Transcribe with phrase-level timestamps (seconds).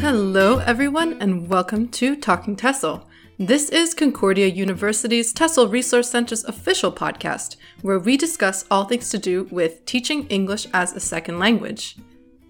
[0.00, 3.04] Hello, everyone, and welcome to Talking TESOL.
[3.38, 9.18] This is Concordia University's TESOL Resource Center's official podcast, where we discuss all things to
[9.18, 11.96] do with teaching English as a second language.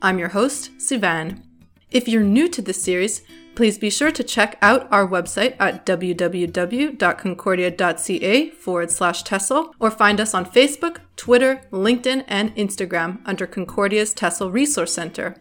[0.01, 1.43] I'm your host, Sivan.
[1.91, 3.23] If you're new to this series,
[3.57, 10.21] please be sure to check out our website at www.concordia.ca forward slash TESOL or find
[10.21, 15.35] us on Facebook, Twitter, LinkedIn, and Instagram under Concordia's TESOL Resource Center.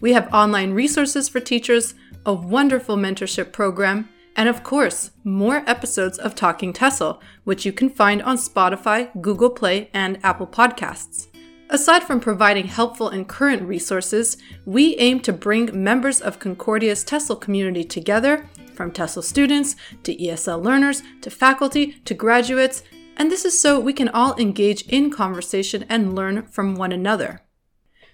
[0.00, 1.94] We have online resources for teachers,
[2.24, 7.90] a wonderful mentorship program, and of course, more episodes of Talking TESOL, which you can
[7.90, 11.26] find on Spotify, Google Play, and Apple Podcasts.
[11.70, 17.40] Aside from providing helpful and current resources, we aim to bring members of Concordia's TESOL
[17.40, 19.74] community together, from TESOL students
[20.04, 22.84] to ESL learners to faculty to graduates,
[23.16, 27.42] and this is so we can all engage in conversation and learn from one another.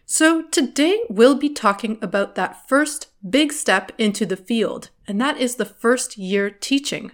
[0.07, 5.39] So, today we'll be talking about that first big step into the field, and that
[5.39, 7.13] is the first year teaching.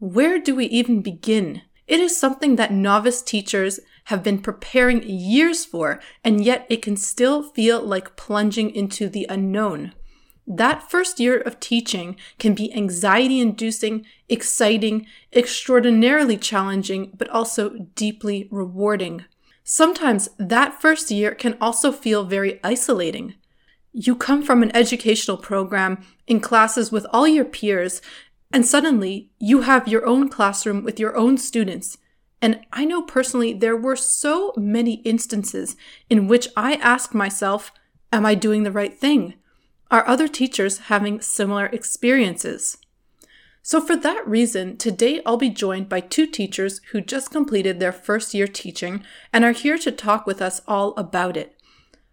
[0.00, 1.62] Where do we even begin?
[1.86, 6.96] It is something that novice teachers have been preparing years for, and yet it can
[6.96, 9.94] still feel like plunging into the unknown.
[10.44, 18.48] That first year of teaching can be anxiety inducing, exciting, extraordinarily challenging, but also deeply
[18.50, 19.24] rewarding.
[19.70, 23.34] Sometimes that first year can also feel very isolating.
[23.92, 28.00] You come from an educational program in classes with all your peers,
[28.50, 31.98] and suddenly you have your own classroom with your own students.
[32.40, 35.76] And I know personally there were so many instances
[36.08, 37.70] in which I asked myself,
[38.10, 39.34] Am I doing the right thing?
[39.90, 42.78] Are other teachers having similar experiences?
[43.68, 47.92] So, for that reason, today I'll be joined by two teachers who just completed their
[47.92, 51.54] first year teaching and are here to talk with us all about it.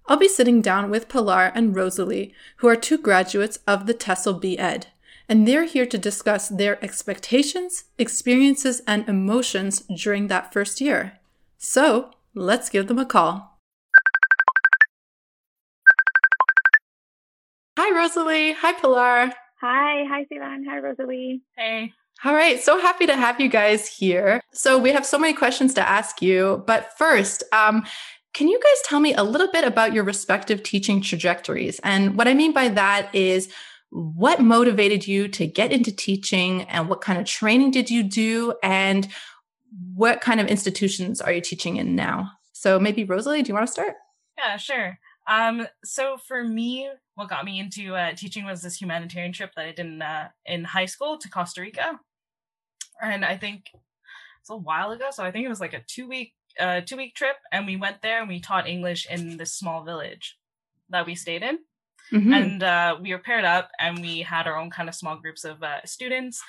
[0.07, 4.41] I'll be sitting down with Pilar and Rosalie, who are two graduates of the TESOL
[4.41, 4.87] B.Ed,
[5.29, 11.19] and they're here to discuss their expectations, experiences, and emotions during that first year.
[11.57, 13.61] So, let's give them a call.
[17.79, 18.51] Hi, Rosalie.
[18.51, 19.31] Hi, Pilar.
[19.67, 20.63] Hi, hi, Sivan.
[20.69, 21.41] Hi, Rosalie.
[21.57, 21.91] Hey.
[22.23, 24.39] All right, so happy to have you guys here.
[24.53, 27.83] So we have so many questions to ask you, but first, um,
[28.35, 31.79] can you guys tell me a little bit about your respective teaching trajectories?
[31.83, 33.51] And what I mean by that is
[33.89, 38.53] what motivated you to get into teaching and what kind of training did you do
[38.61, 39.07] and
[39.95, 42.29] what kind of institutions are you teaching in now?
[42.53, 43.95] So maybe Rosalie, do you want to start?
[44.37, 44.99] Yeah, sure.
[45.27, 49.65] Um, so for me, what got me into uh, teaching was this humanitarian trip that
[49.65, 51.99] I did in, uh, in high school to Costa Rica,
[53.01, 53.65] and I think
[54.41, 55.07] it's a while ago.
[55.11, 57.75] So I think it was like a two week uh, two week trip, and we
[57.75, 60.37] went there and we taught English in this small village
[60.89, 61.59] that we stayed in,
[62.13, 62.33] mm-hmm.
[62.33, 65.43] and uh, we were paired up and we had our own kind of small groups
[65.43, 66.41] of uh, students.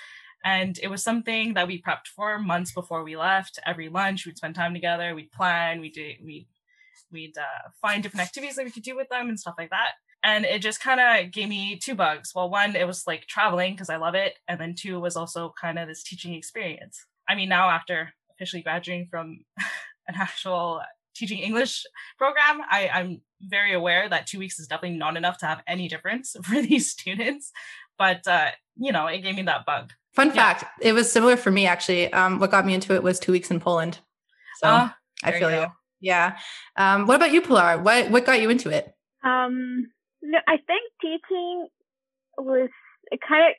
[0.45, 3.59] And it was something that we prepped for months before we left.
[3.67, 5.13] Every lunch, we'd spend time together.
[5.13, 5.81] We'd plan.
[5.81, 6.13] We do.
[6.23, 6.47] We
[7.11, 9.93] we'd uh, find different activities that we could do with them and stuff like that.
[10.23, 12.33] And it just kind of gave me two bugs.
[12.35, 14.35] Well, one, it was like traveling because I love it.
[14.49, 17.05] And then two was also kind of this teaching experience.
[17.29, 19.41] I mean, now after officially graduating from
[20.09, 20.83] an actual
[21.15, 21.85] teaching English
[22.19, 25.89] program, I, I'm very aware that two weeks is definitely not enough to have any
[25.89, 27.53] difference for these students.
[27.99, 29.93] But, uh, you know, it gave me that bug.
[30.15, 30.35] Fun yeah.
[30.35, 32.13] fact it was similar for me, actually.
[32.13, 33.99] Um, what got me into it was two weeks in Poland.
[34.59, 34.89] So uh,
[35.23, 35.61] I feel you.
[35.61, 35.67] you.
[36.01, 36.37] Yeah.
[36.77, 37.79] Um, what about you, Pilar?
[37.83, 38.93] What what got you into it?
[39.25, 39.89] Um,
[40.23, 41.69] no, I think teaching
[42.39, 42.69] was
[43.27, 43.55] kind of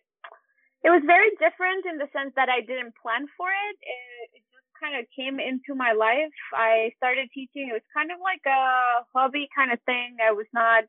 [0.83, 3.75] it was very different in the sense that I didn't plan for it.
[3.81, 6.35] It, it just kind of came into my life.
[6.53, 7.69] I started teaching.
[7.69, 10.17] It was kind of like a hobby kind of thing.
[10.21, 10.85] I was not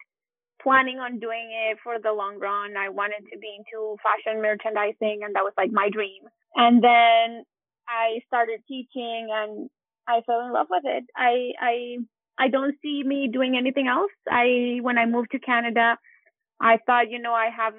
[0.63, 2.77] planning on doing it for the long run.
[2.77, 6.29] I wanted to be into fashion merchandising, and that was like my dream.
[6.55, 7.45] And then
[7.89, 9.71] I started teaching, and
[10.09, 11.05] I fell in love with it.
[11.15, 11.97] I I
[12.39, 14.13] I don't see me doing anything else.
[14.31, 15.99] I when I moved to Canada,
[16.61, 17.75] I thought, you know, I have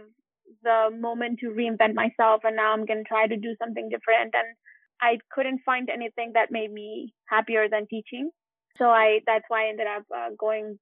[0.63, 4.33] the moment to reinvent myself and now I'm going to try to do something different
[4.33, 4.55] and
[5.01, 8.31] I couldn't find anything that made me happier than teaching.
[8.77, 10.77] So I that's why I ended up uh, going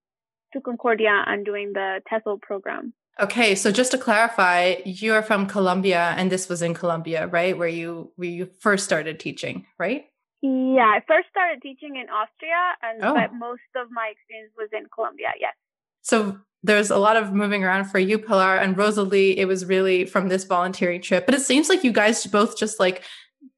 [0.54, 2.94] to Concordia and doing the TESOL program.
[3.20, 7.58] Okay, so just to clarify, you are from Colombia and this was in Colombia, right?
[7.58, 10.06] Where you where you first started teaching, right?
[10.42, 13.14] Yeah, I first started teaching in Austria, and oh.
[13.14, 15.30] but most of my experience was in Colombia.
[15.40, 15.54] Yes.
[16.02, 19.38] So there's a lot of moving around for you, Pilar and Rosalie.
[19.38, 22.80] It was really from this volunteering trip, but it seems like you guys both just
[22.80, 23.04] like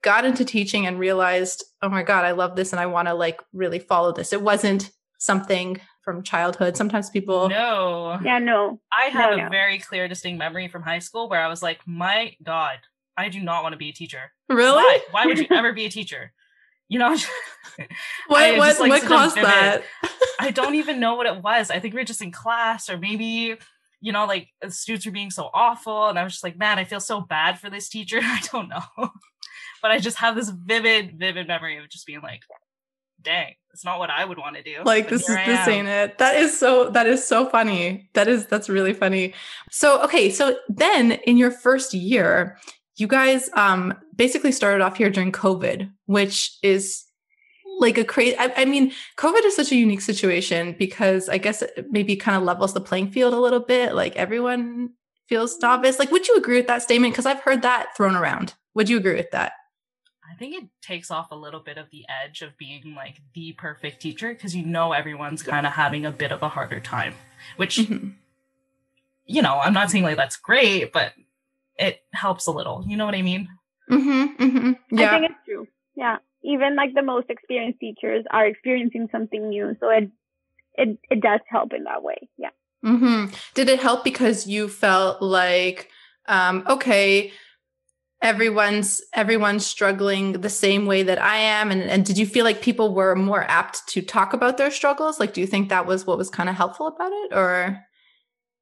[0.01, 3.13] got into teaching and realized, oh my god, I love this, and I want to
[3.13, 4.31] like really follow this.
[4.31, 5.79] It wasn't something
[6.09, 6.75] from childhood?
[6.75, 8.17] Sometimes people No.
[8.23, 8.79] Yeah, no.
[8.91, 9.49] I have No, a no.
[9.49, 12.77] very clear, distinct memory from high school where I was like, my God,
[13.15, 14.31] I do not want to be a teacher.
[14.49, 14.99] really Why?
[15.11, 16.31] Why would you ever be a teacher?
[16.89, 17.11] You know,
[18.27, 19.83] what I what, like, what caused that?
[20.39, 21.71] I don't even know what it was.
[21.71, 23.55] I think we were just in class, or maybe,
[24.01, 26.07] you know, like students were being so awful.
[26.07, 28.19] And I was just like, man, I feel so bad for this teacher.
[28.21, 29.11] I don't know.
[29.81, 32.41] but I just have this vivid, vivid memory of just being like,
[33.21, 34.81] dang, it's not what I would want to do.
[34.85, 38.45] like this is this ain't it that is so that is so funny that is
[38.47, 39.33] that's really funny
[39.69, 42.57] so okay so then in your first year
[42.99, 47.05] you guys um basically started off here during covid which is
[47.79, 51.61] like a crazy I, I mean covid is such a unique situation because i guess
[51.61, 53.93] it maybe kind of levels the playing field a little bit.
[53.95, 54.91] Like everyone
[55.27, 55.99] feels novice.
[55.99, 57.13] Like would you agree with that statement?
[57.13, 58.53] Because i've heard that thrown around.
[58.75, 59.53] Would you agree with that?
[60.29, 63.53] I think it takes off a little bit of the edge of being like the
[63.53, 67.13] perfect teacher because you know everyone's kind of having a bit of a harder time,
[67.57, 68.13] which, Mhm.
[69.25, 71.13] you know, I'm not saying like that's great, but
[71.79, 72.83] it helps a little.
[72.87, 73.47] You know what I mean?
[73.89, 74.77] Mhm, mhm.
[74.97, 75.67] I yeah think it's true.
[75.95, 76.17] Yeah.
[76.43, 79.75] Even like the most experienced teachers are experiencing something new.
[79.79, 80.11] So it
[80.75, 82.29] it it does help in that way.
[82.37, 82.49] Yeah.
[82.83, 85.89] hmm Did it help because you felt like,
[86.27, 87.31] um, okay,
[88.21, 92.61] everyone's everyone's struggling the same way that I am, and and did you feel like
[92.61, 95.19] people were more apt to talk about their struggles?
[95.19, 97.79] Like, do you think that was what was kind of helpful about it, or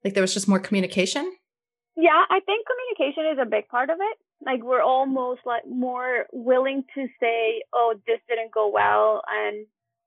[0.03, 1.31] like there was just more communication?
[1.97, 4.17] Yeah, I think communication is a big part of it.
[4.45, 9.65] Like we're almost like more willing to say, "Oh, this didn't go well," and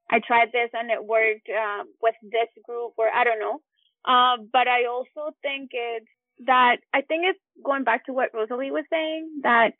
[0.09, 3.61] I tried this and it worked um, with this group, or I don't know.
[4.05, 6.07] Uh, but I also think it's
[6.47, 9.73] that I think it's going back to what Rosalie was saying that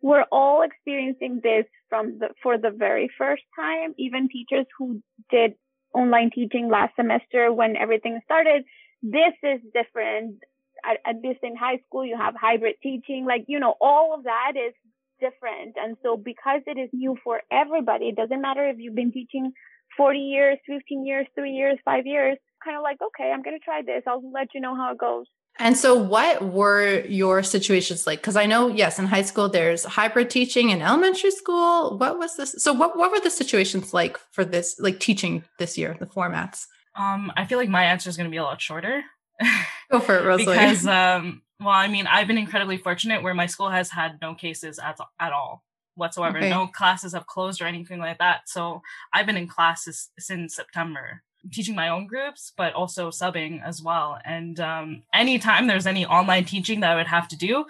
[0.00, 3.94] we're all experiencing this from the for the very first time.
[3.98, 5.54] Even teachers who did
[5.92, 8.62] online teaching last semester when everything started,
[9.02, 10.36] this is different
[10.84, 13.24] at, at least in high school, you have hybrid teaching.
[13.26, 14.74] Like, you know, all of that is
[15.20, 15.76] different.
[15.76, 19.52] And so because it is new for everybody, it doesn't matter if you've been teaching
[19.96, 23.64] 40 years, 15 years, three years, five years, kind of like, okay, I'm going to
[23.64, 24.02] try this.
[24.06, 25.26] I'll let you know how it goes.
[25.60, 28.20] And so, what were your situations like?
[28.20, 30.70] Because I know, yes, in high school there's hybrid teaching.
[30.70, 32.54] In elementary school, what was this?
[32.58, 36.66] So, what what were the situations like for this, like teaching this year, the formats?
[36.94, 39.02] Um, I feel like my answer is going to be a lot shorter.
[39.92, 40.56] Go for it, Rosalie.
[40.56, 44.34] because um well i mean i've been incredibly fortunate where my school has had no
[44.34, 45.64] cases at, at all
[45.94, 46.50] whatsoever Okay.
[46.50, 48.82] no classes have closed or anything like that so
[49.12, 54.18] i've been in classes since september teaching my own groups but also subbing as well
[54.24, 57.64] and um anytime there's any online teaching that i would have to do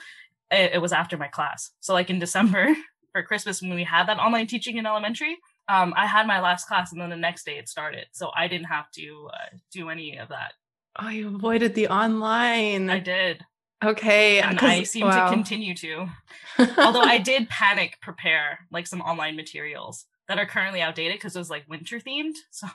[0.51, 2.75] it, it was after my class so like in december
[3.13, 5.37] for christmas when we had that online teaching in elementary
[5.71, 8.07] um, I had my last class and then the next day it started.
[8.13, 10.55] So I didn't have to uh, do any of that.
[10.99, 12.91] Oh, you avoided the online.
[12.91, 13.45] I did.
[13.85, 15.29] Okay, and I seem wow.
[15.29, 16.09] to continue to.
[16.79, 21.39] Although I did panic prepare like some online materials that are currently outdated because it
[21.39, 22.35] was like winter themed.
[22.51, 22.67] So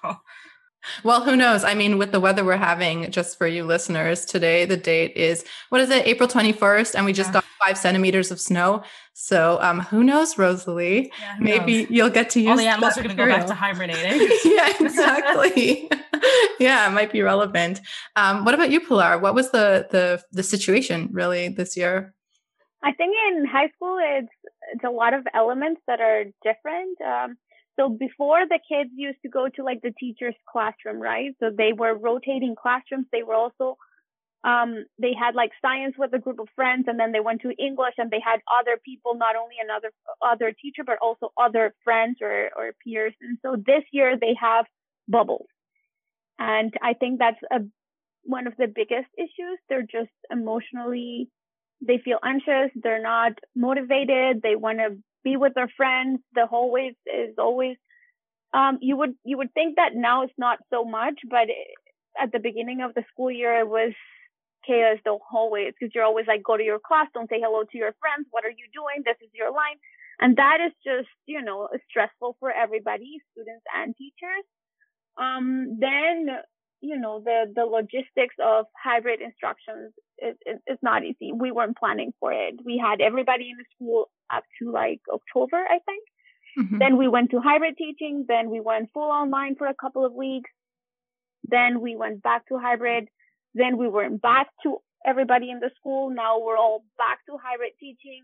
[1.04, 1.64] well, who knows?
[1.64, 5.44] I mean, with the weather we're having, just for you listeners, today the date is
[5.70, 6.06] what is it?
[6.08, 7.34] April twenty first, and we just Yeah.
[7.42, 8.84] got five centimeters of snow.
[9.14, 11.12] So, um, who knows, Rosalie?
[11.20, 11.92] yeah, who Maybe knows?
[11.92, 14.28] you'll get to use all the animals that are going to go back to hibernating.
[14.46, 15.90] yeah, exactly.
[16.60, 17.80] yeah, it might be relevant.
[18.16, 19.20] Um, what about you, Pilar?
[19.20, 22.14] What was the the the situation really this year?
[22.86, 24.28] I think in high school, it's,
[24.74, 27.00] it's a lot of elements that are different.
[27.02, 27.38] Um,
[27.80, 31.36] so before the kids used to go to like the teacher's classroom, right?
[31.40, 33.08] So they were rotating classrooms.
[33.12, 33.78] They were also,
[34.44, 37.52] um, they had like science with a group of friends and then they went to
[37.52, 42.18] English and they had other people, not only another, other teacher, but also other friends
[42.22, 43.14] or, or peers.
[43.22, 44.66] And so this year they have
[45.08, 45.48] bubbles.
[46.38, 47.62] And I think that's a,
[48.24, 49.58] one of the biggest issues.
[49.68, 51.30] They're just emotionally
[51.86, 56.96] they feel anxious they're not motivated they want to be with their friends the hallways
[57.06, 57.78] is always
[58.54, 61.68] um you would you would think that now it's not so much but it,
[62.20, 63.94] at the beginning of the school year it was
[64.66, 67.78] chaos the hallways because you're always like go to your class don't say hello to
[67.78, 69.04] your friends what are you doing?
[69.06, 69.78] This is your line.
[70.20, 74.46] And that is just you know stressful for everybody students and teachers.
[75.18, 76.30] Um then
[76.90, 81.32] you know the the logistics of hybrid instructions it, it, it's not easy.
[81.44, 82.56] We weren't planning for it.
[82.70, 86.04] We had everybody in the school up to like october i think.
[86.60, 86.78] Mhm.
[86.84, 88.16] then we went to hybrid teaching.
[88.28, 90.52] Then we went full online for a couple of weeks.
[91.56, 93.08] Then we went back to hybrid.
[93.62, 94.78] Then we went back to
[95.12, 96.04] everybody in the school.
[96.24, 98.22] Now we're all back to hybrid teaching.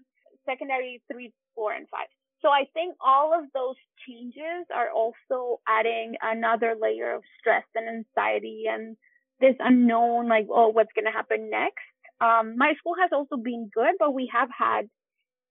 [0.52, 2.10] Secondary three four and five
[2.42, 3.76] So I think all of those
[4.08, 8.96] changes are also adding another layer of stress and anxiety and
[9.42, 11.84] this unknown, like, oh, what's going to happen next?
[12.22, 14.90] Um, my school has also been good, but we have had,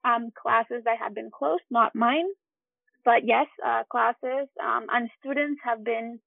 [0.05, 2.27] um, classes that have been closed, not mine.
[3.05, 6.21] But yes, uh, classes, um, and students have been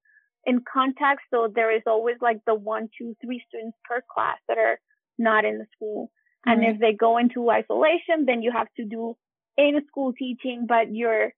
[0.46, 1.22] in contact.
[1.32, 4.80] So there is always like the one, two, three students per class that are
[5.18, 6.12] not in the school.
[6.44, 9.16] And if they go into isolation, then you have to do
[9.58, 11.34] in school teaching, but you're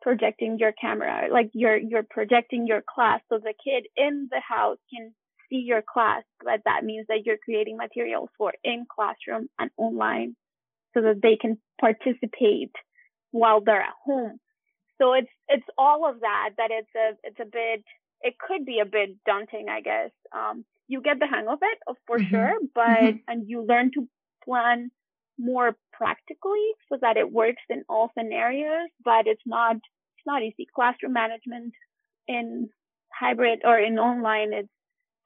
[0.00, 3.20] projecting your camera, like you're, you're projecting your class.
[3.28, 5.14] So the kid in the house can
[5.48, 10.34] see your class, but that means that you're creating materials for in classroom and online
[10.94, 12.72] so that they can participate
[13.30, 14.38] while they're at home.
[15.00, 17.84] So it's, it's all of that, that it's a, it's a bit,
[18.22, 20.10] it could be a bit daunting, I guess.
[20.34, 22.28] Um, you get the hang of it, for mm-hmm.
[22.28, 23.16] sure, but, mm-hmm.
[23.28, 24.08] and you learn to
[24.44, 24.90] plan
[25.38, 30.66] more practically so that it works in all scenarios, but it's not, it's not easy.
[30.74, 31.72] Classroom management
[32.28, 32.68] in
[33.12, 34.68] hybrid or in online, it's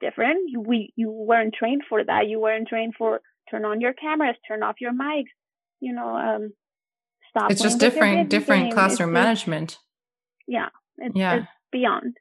[0.00, 0.50] different.
[0.50, 2.28] You, we, you weren't trained for that.
[2.28, 3.20] You weren't trained for
[3.50, 5.24] turn on your cameras, turn off your mics,
[5.80, 6.52] you know, um,
[7.30, 7.50] stop.
[7.50, 9.68] It's just different, different classroom it's management.
[9.70, 9.80] Just,
[10.48, 10.68] yeah.
[10.98, 11.34] It's, yeah.
[11.36, 12.16] It's beyond.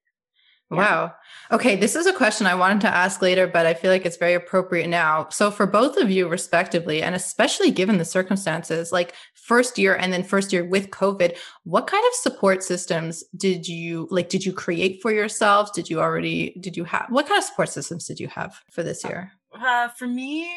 [0.72, 1.14] Wow.
[1.52, 4.18] Okay, this is a question I wanted to ask later, but I feel like it's
[4.18, 5.28] very appropriate now.
[5.30, 10.12] So, for both of you, respectively, and especially given the circumstances, like first year and
[10.12, 14.30] then first year with COVID, what kind of support systems did you like?
[14.30, 15.70] Did you create for yourselves?
[15.70, 16.58] Did you already?
[16.60, 17.06] Did you have?
[17.10, 19.32] What kind of support systems did you have for this year?
[19.54, 20.50] Uh, for me,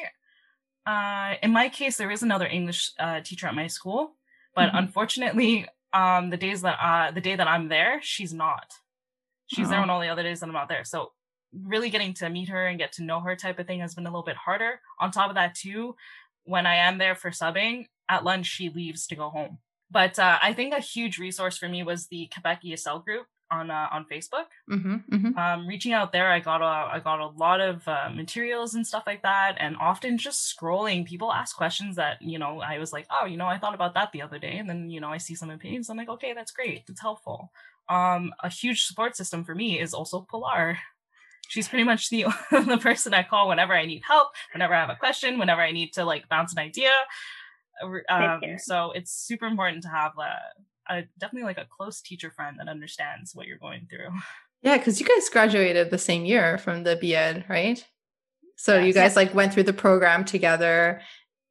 [0.87, 4.15] uh, in my case, there is another English uh, teacher at my school,
[4.55, 4.79] but mm-hmm.
[4.79, 8.73] unfortunately, um, the days that uh, the day that I'm there, she's not.
[9.49, 9.71] She's oh.
[9.71, 10.85] there on all the other days that I'm not there.
[10.85, 11.13] So
[11.53, 14.07] really getting to meet her and get to know her type of thing has been
[14.07, 14.81] a little bit harder.
[15.01, 15.97] On top of that, too,
[16.45, 19.59] when I am there for subbing, at lunch she leaves to go home.
[19.91, 23.71] But uh, I think a huge resource for me was the Quebec ESL group on
[23.71, 24.45] uh, on Facebook.
[24.71, 25.39] Mm-hmm, mm-hmm.
[25.39, 28.87] Um, reaching out there, I got a I got a lot of uh, materials and
[28.87, 32.93] stuff like that, and often just scrolling, people ask questions that you know I was
[32.93, 35.09] like, oh, you know, I thought about that the other day, and then you know
[35.09, 37.51] I see some opinions, I'm like, okay, that's great, it's helpful
[37.89, 40.79] um, a huge support system for me is also Pilar.
[41.49, 44.91] She's pretty much the the person I call whenever I need help, whenever I have
[44.91, 46.93] a question, whenever I need to like bounce an idea.
[48.09, 52.57] Um, so it's super important to have a, a definitely like a close teacher friend
[52.59, 54.11] that understands what you're going through.
[54.61, 57.87] Yeah, because you guys graduated the same year from the BEd, right?
[58.57, 58.87] So yes.
[58.89, 61.01] you guys like went through the program together.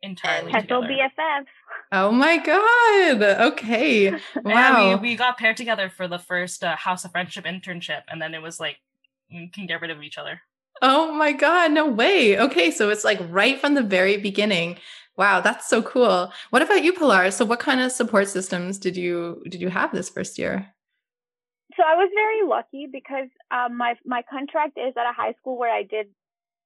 [0.01, 0.51] Entirely.
[0.51, 1.45] TESOL BFF.
[1.91, 3.21] Oh my god.
[3.53, 4.13] Okay.
[4.43, 4.97] Wow.
[4.97, 8.33] we, we got paired together for the first uh, House of Friendship internship and then
[8.33, 8.77] it was like
[9.31, 10.41] we can get rid of each other.
[10.81, 12.39] Oh my god, no way.
[12.39, 14.77] Okay, so it's like right from the very beginning.
[15.17, 16.31] Wow, that's so cool.
[16.51, 17.31] What about you, Pilar?
[17.31, 20.67] So what kind of support systems did you did you have this first year?
[21.75, 25.57] So I was very lucky because um, my my contract is at a high school
[25.57, 26.07] where I did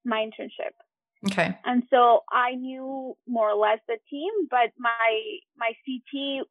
[0.04, 0.72] my internship.
[1.30, 1.56] Okay.
[1.64, 6.46] And so I knew more or less the team, but my my CT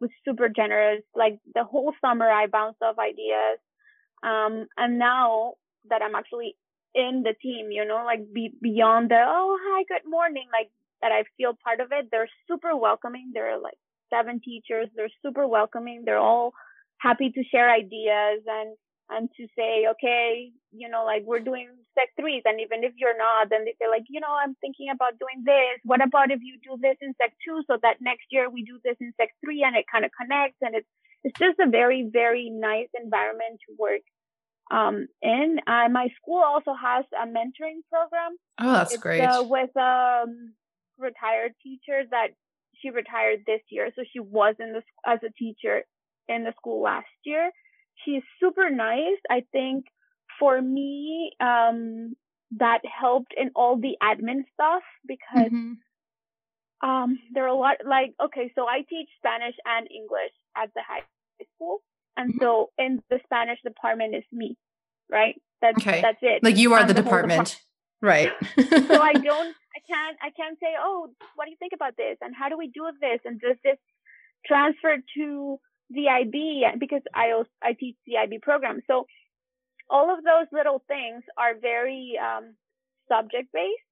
[0.00, 1.02] was super generous.
[1.14, 3.58] Like the whole summer I bounced off ideas.
[4.22, 5.54] Um and now
[5.88, 6.56] that I'm actually
[6.94, 11.12] in the team, you know, like be, beyond the oh hi, good morning, like that
[11.12, 13.32] I feel part of it, they're super welcoming.
[13.32, 13.78] There are like
[14.10, 16.02] seven teachers, they're super welcoming.
[16.04, 16.52] They're all
[16.98, 18.76] happy to share ideas and
[19.12, 22.42] and to say, okay, you know, like we're doing sec threes.
[22.44, 25.44] And even if you're not, then they say like, you know, I'm thinking about doing
[25.44, 25.80] this.
[25.84, 28.78] What about if you do this in sec two so that next year we do
[28.84, 30.88] this in sec three and it kind of connects and it's,
[31.24, 34.02] it's just a very, very nice environment to work
[34.70, 35.60] um, in.
[35.66, 38.36] Uh, my school also has a mentoring program.
[38.58, 39.20] Oh, that's it's, great.
[39.20, 40.54] Uh, with a um,
[40.98, 42.28] retired teacher that
[42.80, 43.92] she retired this year.
[43.94, 45.84] So she was in the, as a teacher
[46.28, 47.50] in the school last year
[48.04, 49.20] she's super nice.
[49.30, 49.86] I think
[50.38, 52.14] for me, um,
[52.58, 56.88] that helped in all the admin stuff because mm-hmm.
[56.88, 60.82] um, there are a lot like okay, so I teach Spanish and English at the
[60.86, 61.04] high
[61.56, 61.82] school,
[62.16, 62.44] and mm-hmm.
[62.44, 64.56] so in the Spanish department is me,
[65.10, 65.40] right?
[65.60, 66.02] That's okay.
[66.02, 66.42] that's it.
[66.42, 67.58] Like you are the, the department.
[68.02, 68.32] Right.
[68.58, 72.18] so I don't, I can't, I can't say, oh, what do you think about this?
[72.20, 73.20] And how do we do this?
[73.24, 73.78] And does this
[74.44, 75.60] transfer to
[75.92, 78.80] the IB because I also, I teach the IB program.
[78.86, 79.06] So
[79.90, 82.54] all of those little things are very um,
[83.08, 83.88] subject based,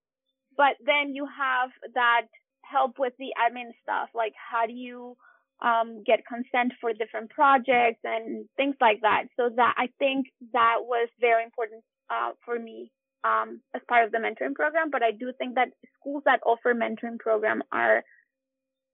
[0.57, 2.27] but then you have that
[2.63, 5.17] help with the admin stuff, like how do you
[5.63, 9.25] um, get consent for different projects and things like that.
[9.37, 12.91] So that I think that was very important uh, for me
[13.25, 14.91] um, as part of the mentoring program.
[14.91, 18.03] But I do think that schools that offer mentoring program are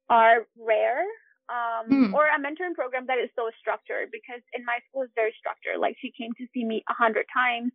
[0.09, 1.05] are rare
[1.49, 2.13] um, mm.
[2.13, 5.79] or a mentoring program that is so structured because in my school it's very structured.
[5.81, 7.73] Like she came to see me a hundred times.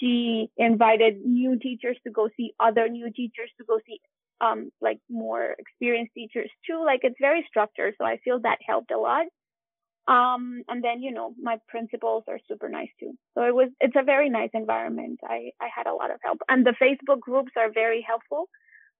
[0.00, 4.00] She invited new teachers to go see other new teachers to go see
[4.40, 6.82] um like more experienced teachers too.
[6.84, 7.94] Like it's very structured.
[7.98, 9.26] So I feel that helped a lot.
[10.06, 13.12] Um, and then, you know, my principals are super nice too.
[13.34, 15.20] So it was, it's a very nice environment.
[15.24, 18.48] I, I had a lot of help and the Facebook groups are very helpful.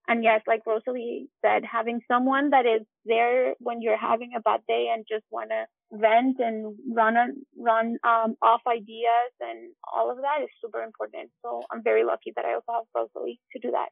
[0.07, 4.61] And yes, like Rosalie said, having someone that is there when you're having a bad
[4.69, 10.11] day and just want to vent and run on, run um, off ideas and all
[10.11, 11.31] of that is super important.
[11.43, 13.89] So I'm very lucky that I also have Rosalie to do that.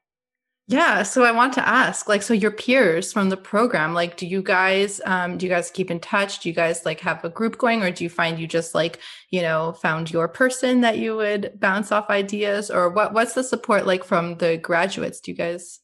[0.69, 4.26] Yeah, so I want to ask, like, so your peers from the program, like, do
[4.26, 6.38] you guys, um, do you guys keep in touch?
[6.38, 9.00] Do you guys like have a group going, or do you find you just like,
[9.31, 13.12] you know, found your person that you would bounce off ideas, or what?
[13.12, 15.21] What's the support like from the graduates?
[15.21, 15.81] Do you guys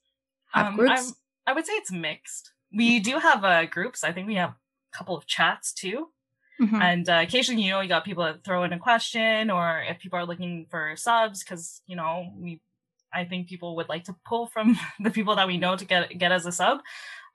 [0.54, 0.80] um.
[0.80, 1.04] I'm,
[1.46, 2.52] i would say it's mixed.
[2.72, 4.04] We do have uh, groups.
[4.04, 6.08] I think we have a couple of chats too.
[6.60, 6.82] Mm-hmm.
[6.82, 10.00] And uh, occasionally, you know, you got people that throw in a question, or if
[10.00, 12.60] people are looking for subs, because you know we
[13.12, 16.18] I think people would like to pull from the people that we know to get
[16.18, 16.80] get as a sub.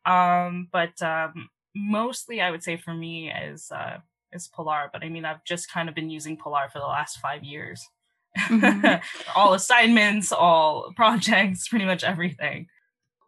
[0.05, 3.97] Um, but um, mostly, I would say for me is uh,
[4.33, 4.89] is Pilar.
[4.91, 7.87] But I mean, I've just kind of been using Pilar for the last five years.
[8.37, 9.03] Mm-hmm.
[9.35, 12.67] all assignments, all projects, pretty much everything.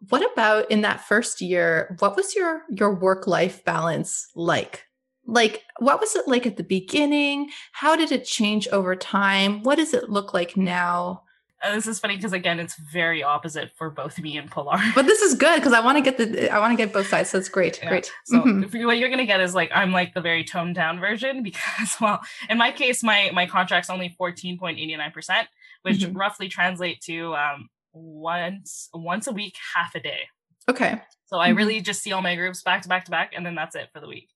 [0.08, 1.96] What about in that first year?
[1.98, 4.84] What was your your work life balance like?
[5.28, 7.50] Like, what was it like at the beginning?
[7.72, 9.62] How did it change over time?
[9.64, 11.22] What does it look like now?
[11.62, 14.78] Uh, this is funny because again, it's very opposite for both me and Pilar.
[14.94, 17.08] But this is good because I want to get the I want to get both
[17.08, 17.30] sides.
[17.30, 17.88] So it's great, yeah.
[17.88, 18.12] great.
[18.26, 18.86] So mm-hmm.
[18.86, 22.20] what you're gonna get is like I'm like the very toned down version because well,
[22.50, 25.48] in my case, my my contract's only fourteen point eighty nine percent,
[25.82, 26.16] which mm-hmm.
[26.16, 30.28] roughly translate to um once once a week, half a day.
[30.68, 31.00] Okay.
[31.26, 31.58] So I mm-hmm.
[31.58, 33.88] really just see all my groups back to back to back, and then that's it
[33.92, 34.28] for the week.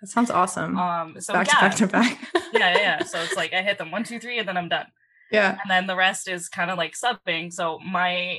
[0.00, 0.78] That sounds awesome.
[0.78, 1.54] Um, so back yeah.
[1.54, 2.18] to back to back.
[2.52, 3.04] yeah, yeah, yeah.
[3.04, 4.86] So it's like I hit them one, two, three, and then I'm done.
[5.30, 5.58] Yeah.
[5.60, 7.52] And then the rest is kind of like subbing.
[7.52, 8.38] So my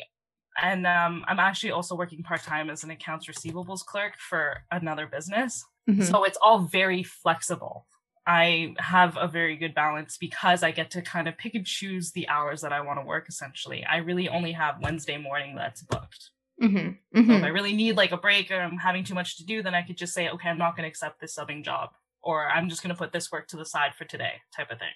[0.62, 5.08] and um, I'm actually also working part time as an accounts receivables clerk for another
[5.08, 5.64] business.
[5.90, 6.04] Mm-hmm.
[6.04, 7.86] So it's all very flexible.
[8.30, 12.12] I have a very good balance because I get to kind of pick and choose
[12.12, 13.28] the hours that I want to work.
[13.28, 16.30] Essentially, I really only have Wednesday morning that's booked.
[16.62, 16.78] Mm-hmm.
[16.78, 16.94] Mm-hmm.
[17.16, 17.44] So if mm-hmm.
[17.44, 19.82] I really need like a break or I'm having too much to do, then I
[19.82, 21.90] could just say, okay, I'm not going to accept this subbing job,
[22.22, 24.78] or I'm just going to put this work to the side for today, type of
[24.78, 24.94] thing.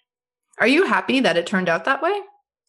[0.60, 2.14] Are you happy that it turned out that way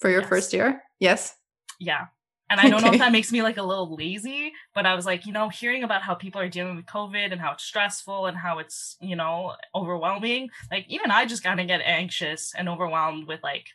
[0.01, 0.29] for your yes.
[0.31, 0.83] first year?
[0.99, 1.37] Yes.
[1.79, 2.07] Yeah.
[2.51, 2.85] And I don't okay.
[2.87, 5.49] know if that makes me like a little lazy, but I was like, you know,
[5.49, 8.97] hearing about how people are dealing with COVID and how it's stressful and how it's,
[9.01, 10.51] you know, overwhelming.
[10.71, 13.67] Like even I just kind of get anxious and overwhelmed with like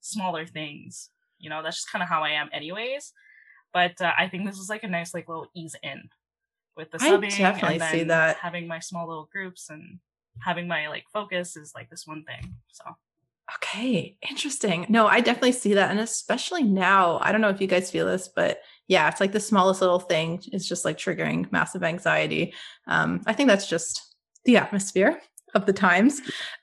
[0.00, 1.10] smaller things.
[1.38, 3.12] You know, that's just kind of how I am anyways.
[3.72, 6.08] But uh, I think this was like a nice like little ease in
[6.76, 8.36] with the subbing I definitely and see that.
[8.38, 10.00] having my small little groups and
[10.40, 12.56] having my like focus is like this one thing.
[12.72, 12.84] So
[13.54, 14.86] Okay, interesting.
[14.88, 15.90] No, I definitely see that.
[15.90, 19.32] And especially now, I don't know if you guys feel this, but yeah, it's like
[19.32, 22.54] the smallest little thing is just like triggering massive anxiety.
[22.88, 25.20] Um, I think that's just the atmosphere
[25.54, 26.20] of the times.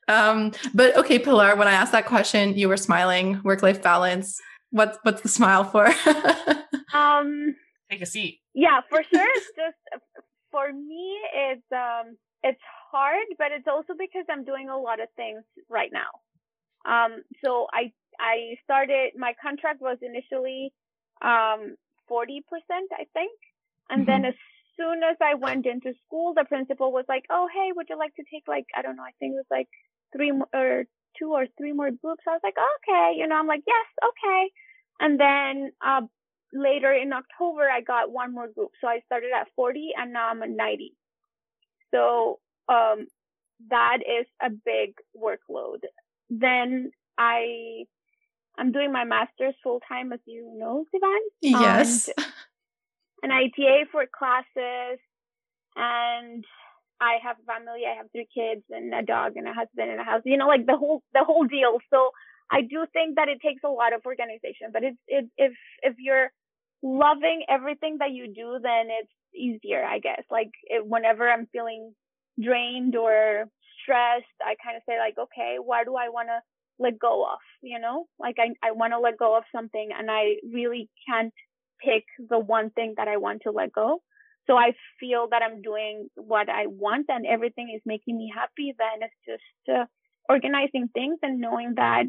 [0.07, 4.39] Um, but okay, Pilar, when I asked that question, you were smiling, work life balance.
[4.71, 5.85] What's what's the smile for?
[6.93, 7.55] um
[7.89, 8.39] take a seat.
[8.53, 9.27] Yeah, for sure.
[9.35, 9.77] It's just
[10.51, 15.07] for me it's um it's hard, but it's also because I'm doing a lot of
[15.15, 16.09] things right now.
[16.85, 20.71] Um, so I I started my contract was initially
[21.21, 21.75] um
[22.11, 22.41] 40%,
[22.91, 23.31] I think.
[23.89, 24.05] And mm-hmm.
[24.05, 24.33] then as
[24.77, 28.15] soon as I went into school, the principal was like, "Oh, hey, would you like
[28.15, 29.69] to take like I don't know, I think it was like
[30.15, 30.83] three or
[31.17, 34.51] two or three more groups." I was like, "Okay," you know, I'm like, "Yes, okay."
[34.99, 36.01] And then uh,
[36.53, 40.29] later in October, I got one more group, so I started at 40, and now
[40.29, 40.93] I'm at 90.
[41.93, 43.07] So um,
[43.69, 45.81] that is a big workload
[46.39, 47.85] then I
[48.57, 51.19] I'm doing my master's full time, as you know, Sivan.
[51.41, 52.09] Yes.
[53.23, 54.99] an ITA for classes,
[55.75, 56.45] and
[57.01, 57.81] I have family.
[57.89, 60.21] I have three kids and a dog and a husband and a house.
[60.25, 61.79] You know, like the whole the whole deal.
[61.91, 62.11] So
[62.51, 65.95] I do think that it takes a lot of organization, but it's it if if
[65.97, 66.31] you're
[66.83, 70.23] loving everything that you do, then it's easier, I guess.
[70.29, 71.93] Like it, whenever I'm feeling
[72.41, 73.45] drained or
[73.83, 76.39] stressed, I kind of say like, okay, why do I want to
[76.79, 77.39] let go of?
[77.61, 81.33] You know, like I, I want to let go of something and I really can't
[81.83, 84.01] pick the one thing that I want to let go.
[84.47, 88.73] So I feel that I'm doing what I want and everything is making me happy.
[88.77, 89.85] Then it's just uh,
[90.27, 92.05] organizing things and knowing that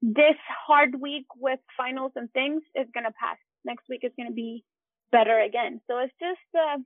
[0.00, 0.36] this
[0.66, 3.36] hard week with finals and things is going to pass.
[3.64, 4.64] Next week is going to be
[5.12, 5.80] better again.
[5.90, 6.78] So it's just, uh,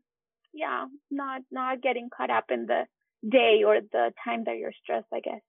[0.53, 2.87] yeah, not not getting caught up in the
[3.29, 5.41] day or the time that you're stressed, I guess.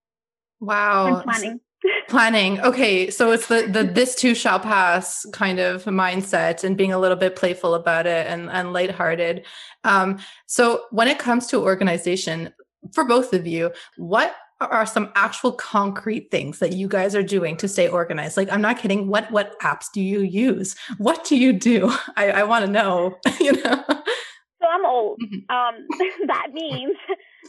[0.60, 1.16] Wow.
[1.16, 1.60] And planning.
[2.10, 2.60] planning.
[2.62, 3.10] Okay.
[3.10, 7.18] So it's the the this too shall pass kind of mindset and being a little
[7.18, 9.46] bit playful about it and, and lighthearted.
[9.84, 12.54] Um, so when it comes to organization,
[12.94, 17.58] for both of you, what are some actual concrete things that you guys are doing
[17.58, 18.38] to stay organized?
[18.38, 19.08] Like, I'm not kidding.
[19.08, 20.76] What what apps do you use?
[20.98, 21.92] What do you do?
[22.16, 23.18] I, I want to know.
[23.40, 23.84] you know.
[23.88, 25.20] So I'm old.
[25.24, 25.56] Mm-hmm.
[25.56, 25.88] Um,
[26.28, 26.96] that means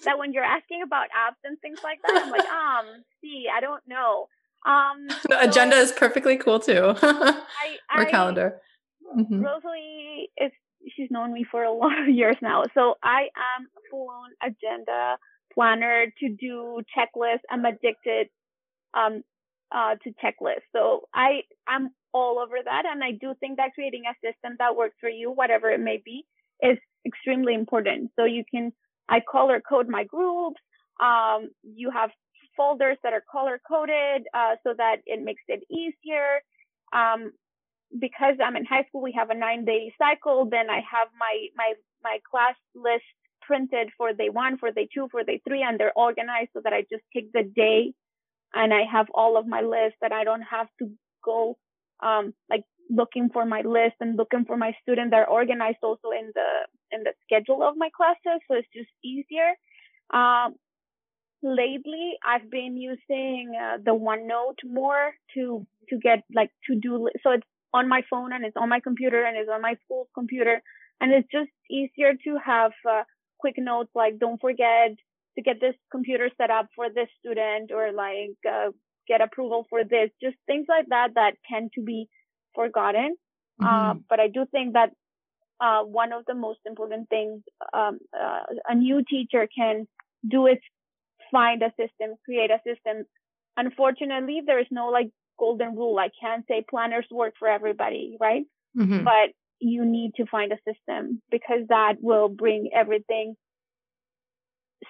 [0.04, 3.60] that when you're asking about apps and things like that, I'm like, um, see, I
[3.60, 4.28] don't know.
[4.66, 6.94] Um, so agenda is perfectly cool too.
[7.02, 8.60] I, or I, calendar.
[9.16, 9.42] Mm-hmm.
[9.42, 10.52] Rosalie is
[10.96, 15.18] she's known me for a lot of years now, so I am full on agenda
[15.52, 17.44] planner to do checklists.
[17.50, 18.28] I'm addicted
[18.94, 19.22] um,
[19.70, 24.02] uh, to checklists, so I I'm all over that, and I do think that creating
[24.06, 26.24] a system that works for you, whatever it may be,
[26.62, 28.10] is extremely important.
[28.16, 28.72] So you can
[29.08, 30.60] I color code my groups.
[31.00, 32.10] Um, you have
[32.56, 36.40] folders that are color coded uh, so that it makes it easier.
[36.92, 37.32] Um,
[37.98, 40.48] because I'm in high school, we have a nine day cycle.
[40.50, 43.04] Then I have my my my class list
[43.42, 46.72] printed for day one, for day two, for day three, and they're organized so that
[46.72, 47.92] I just take the day
[48.54, 50.90] and I have all of my lists that I don't have to
[51.24, 51.56] go
[52.02, 55.10] um, like looking for my list and looking for my students.
[55.10, 56.50] They're organized also in the
[56.96, 59.52] in the schedule of my classes, so it's just easier.
[60.12, 60.54] Um,
[61.42, 67.08] lately, I've been using uh, the OneNote more to to get like to do.
[67.22, 70.08] So it's on my phone and it's on my computer and it's on my school
[70.14, 70.62] computer,
[71.00, 73.02] and it's just easier to have uh,
[73.38, 74.92] quick notes like don't forget
[75.36, 78.70] to get this computer set up for this student or like uh,
[79.08, 80.10] get approval for this.
[80.22, 82.08] Just things like that that tend to be
[82.54, 83.16] forgotten.
[83.60, 83.66] Mm-hmm.
[83.66, 84.90] Uh, but I do think that
[85.60, 89.86] uh, one of the most important things um, uh, a new teacher can
[90.28, 90.58] do is
[91.30, 93.04] find a system, create a system.
[93.56, 95.98] Unfortunately, there is no like golden rule.
[95.98, 98.44] I can't say planners work for everybody, right?
[98.76, 99.04] Mm-hmm.
[99.04, 103.36] But you need to find a system because that will bring everything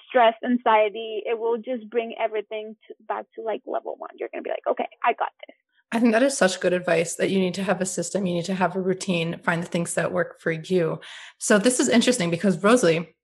[0.09, 1.23] stress, anxiety.
[1.27, 4.11] It will just bring everything to, back to like level one.
[4.19, 5.57] You're going to be like, okay, I got this.
[5.93, 8.35] I think that is such good advice that you need to have a system, you
[8.35, 11.01] need to have a routine, find the things that work for you.
[11.39, 13.15] So this is interesting because Rosalie,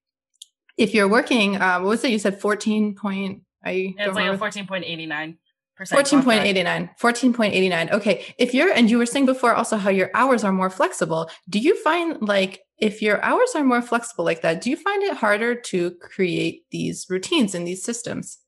[0.76, 2.10] if you're working, uh, what was it?
[2.10, 3.42] You said 14 point.
[3.64, 5.38] I it's like a 14.89.
[5.80, 10.50] 14.89 14.89 okay if you're and you were saying before also how your hours are
[10.50, 14.70] more flexible do you find like if your hours are more flexible like that do
[14.70, 18.38] you find it harder to create these routines and these systems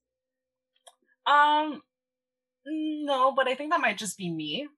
[1.25, 1.81] um
[2.67, 4.69] no, but I think that might just be me.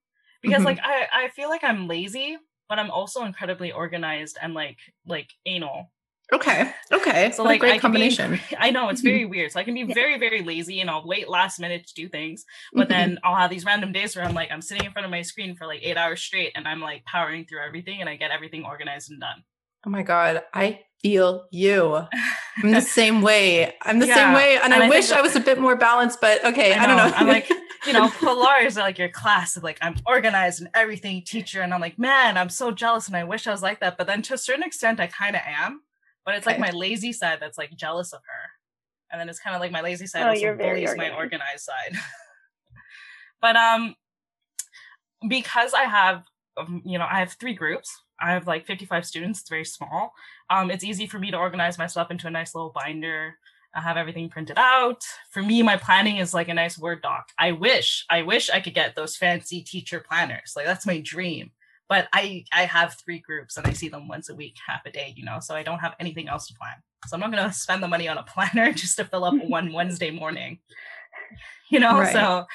[0.42, 0.66] Because mm-hmm.
[0.66, 2.36] like I, I feel like I'm lazy,
[2.68, 5.90] but I'm also incredibly organized and like like anal.
[6.32, 6.72] Okay.
[6.90, 7.30] Okay.
[7.32, 8.32] So what like great I combination.
[8.32, 9.52] Be, I know it's very weird.
[9.52, 12.44] So I can be very, very lazy and I'll wait last minute to do things.
[12.72, 13.26] But then mm-hmm.
[13.26, 15.54] I'll have these random days where I'm like, I'm sitting in front of my screen
[15.54, 18.64] for like eight hours straight and I'm like powering through everything and I get everything
[18.64, 19.44] organized and done.
[19.84, 20.42] Oh my God.
[20.54, 22.06] I feel you.
[22.62, 23.74] I'm the same way.
[23.82, 24.14] I'm the yeah.
[24.14, 24.54] same way.
[24.54, 26.72] And, and I, I, wish I was a bit more balanced, but okay.
[26.72, 27.12] I, I don't know.
[27.14, 27.50] I'm like,
[27.86, 31.62] you know, Pilar is like your class, of like I'm organized and everything teacher.
[31.62, 33.98] And I'm like, man, I'm so jealous and I wish I was like that.
[33.98, 35.82] But then to a certain extent, I kind of am.
[36.24, 36.58] But it's okay.
[36.58, 38.50] like my lazy side that's like jealous of her.
[39.10, 40.96] And then it's kind of like my lazy side oh, also bullies organized.
[40.96, 41.96] my organized side.
[43.40, 43.94] but um
[45.28, 46.24] because I have
[46.56, 48.02] um, you know, I have three groups.
[48.20, 49.40] I have like 55 students.
[49.40, 50.12] It's very small.
[50.50, 53.38] Um, it's easy for me to organize my stuff into a nice little binder.
[53.74, 55.02] I have everything printed out.
[55.30, 57.30] For me, my planning is like a nice Word doc.
[57.38, 60.52] I wish, I wish I could get those fancy teacher planners.
[60.54, 61.52] Like that's my dream.
[61.88, 64.90] But I I have three groups and I see them once a week, half a
[64.90, 66.74] day, you know, so I don't have anything else to plan.
[67.06, 69.72] So I'm not gonna spend the money on a planner just to fill up one
[69.72, 70.58] Wednesday morning.
[71.68, 72.12] You know, right.
[72.12, 72.46] so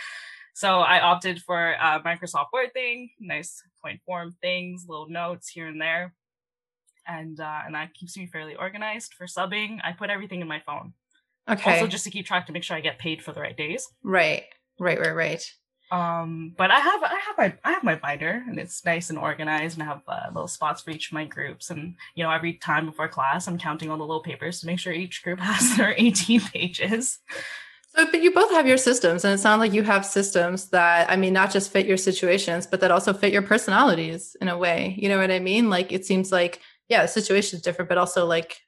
[0.54, 5.68] so I opted for a Microsoft Word thing, nice point form things, little notes here
[5.68, 6.16] and there.
[7.06, 9.14] And uh, and that keeps me fairly organized.
[9.14, 10.94] For subbing, I put everything in my phone.
[11.50, 11.74] Okay.
[11.74, 13.88] Also, just to keep track to make sure I get paid for the right days.
[14.04, 14.44] Right.
[14.80, 15.00] Right.
[15.00, 15.16] Right.
[15.16, 15.52] Right.
[15.90, 19.18] Um, but I have I have my I have my binder and it's nice and
[19.18, 22.30] organized and I have uh, little spots for each of my groups and you know
[22.30, 25.40] every time before class I'm counting all the little papers to make sure each group
[25.42, 27.20] has their 18 pages.
[27.96, 31.10] So, but you both have your systems, and it sounds like you have systems that,
[31.10, 34.58] I mean, not just fit your situations, but that also fit your personalities in a
[34.58, 34.94] way.
[35.00, 35.70] You know what I mean?
[35.70, 38.60] Like, it seems like, yeah, the situation is different, but also like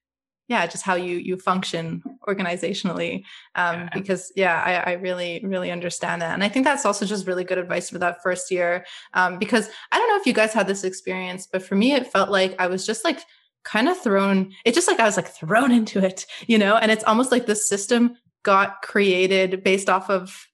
[0.49, 3.23] yeah just how you you function organizationally
[3.55, 3.89] um, yeah.
[3.93, 7.45] because yeah I, I, really really understand that and i think that's also just really
[7.45, 10.67] good advice for that first year um, because i don't know if you guys had
[10.67, 13.21] this experience but for me it felt like i was just like
[13.65, 16.77] kind of thrown, it's just like I was like thrown into it, you know?
[16.77, 20.47] And it's almost like the system got created based off of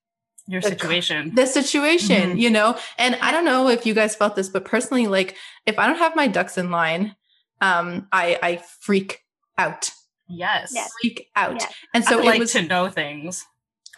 [0.47, 2.37] your situation the situation mm-hmm.
[2.37, 5.79] you know and i don't know if you guys felt this but personally like if
[5.79, 7.15] i don't have my ducks in line
[7.61, 9.24] um i i freak
[9.57, 9.91] out
[10.27, 10.91] yes, yes.
[11.01, 11.73] freak out yes.
[11.93, 13.45] and so I it like was to know things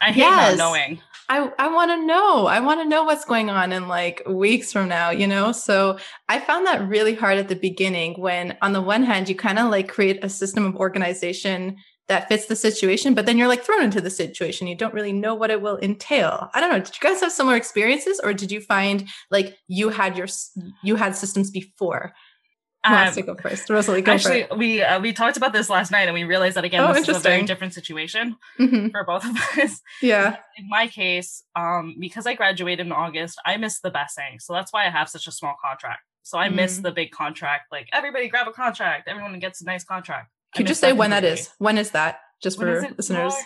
[0.02, 0.58] i hate yes.
[0.58, 2.46] not knowing I, I want to know.
[2.46, 5.52] I want to know what's going on in like weeks from now, you know?
[5.52, 9.36] So I found that really hard at the beginning when, on the one hand, you
[9.36, 13.50] kind of like create a system of organization that fits the situation, but then you're
[13.50, 14.68] like thrown into the situation.
[14.68, 16.50] You don't really know what it will entail.
[16.54, 16.80] I don't know.
[16.80, 20.28] Did you guys have similar experiences or did you find like you had your,
[20.84, 22.14] you had systems before?
[22.88, 23.70] Who um, wants to go first?
[23.70, 26.64] Rosalie, go actually, we uh, we talked about this last night, and we realized that
[26.64, 28.90] again, oh, this is a very different situation mm-hmm.
[28.90, 29.82] for both of us.
[30.02, 30.38] Yeah.
[30.58, 34.54] In my case, um, because I graduated in August, I missed the best thing, so
[34.54, 36.02] that's why I have such a small contract.
[36.24, 36.56] So I mm.
[36.56, 37.72] missed the big contract.
[37.72, 39.08] Like everybody, grab a contract.
[39.08, 40.30] Everyone gets a nice contract.
[40.54, 41.50] Can you just say when that is?
[41.58, 42.20] When is that?
[42.42, 43.34] Just when for listeners.
[43.34, 43.42] More?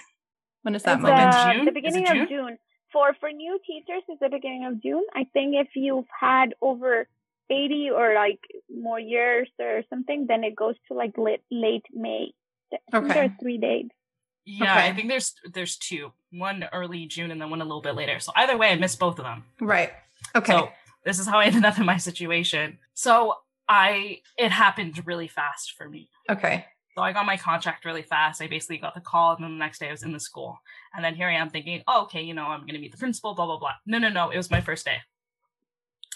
[0.63, 1.35] When is that it's, moment?
[1.35, 1.65] Uh, June?
[1.65, 2.21] The beginning June?
[2.21, 2.57] of June.
[2.91, 5.03] For for new teachers, it's the beginning of June.
[5.15, 7.07] I think if you've had over
[7.51, 8.39] 80 or like
[8.73, 12.33] more years or something, then it goes to like late, late May.
[12.93, 13.07] Okay.
[13.07, 13.89] There are three dates.
[14.45, 14.87] Yeah, okay.
[14.87, 16.13] I think there's there's two.
[16.31, 18.19] One early June and then one a little bit later.
[18.19, 19.43] So either way, I missed both of them.
[19.59, 19.91] Right.
[20.35, 20.53] Okay.
[20.53, 20.69] So
[21.05, 22.79] this is how I ended up in my situation.
[22.93, 23.35] So
[23.67, 26.09] I it happened really fast for me.
[26.29, 26.65] Okay.
[26.95, 28.41] So I got my contract really fast.
[28.41, 30.59] I basically got the call, and then the next day I was in the school.
[30.93, 32.97] And then here I am thinking, oh, okay, you know, I'm going to meet the
[32.97, 33.75] principal, blah, blah, blah.
[33.85, 34.29] No, no, no.
[34.29, 34.97] It was my first day.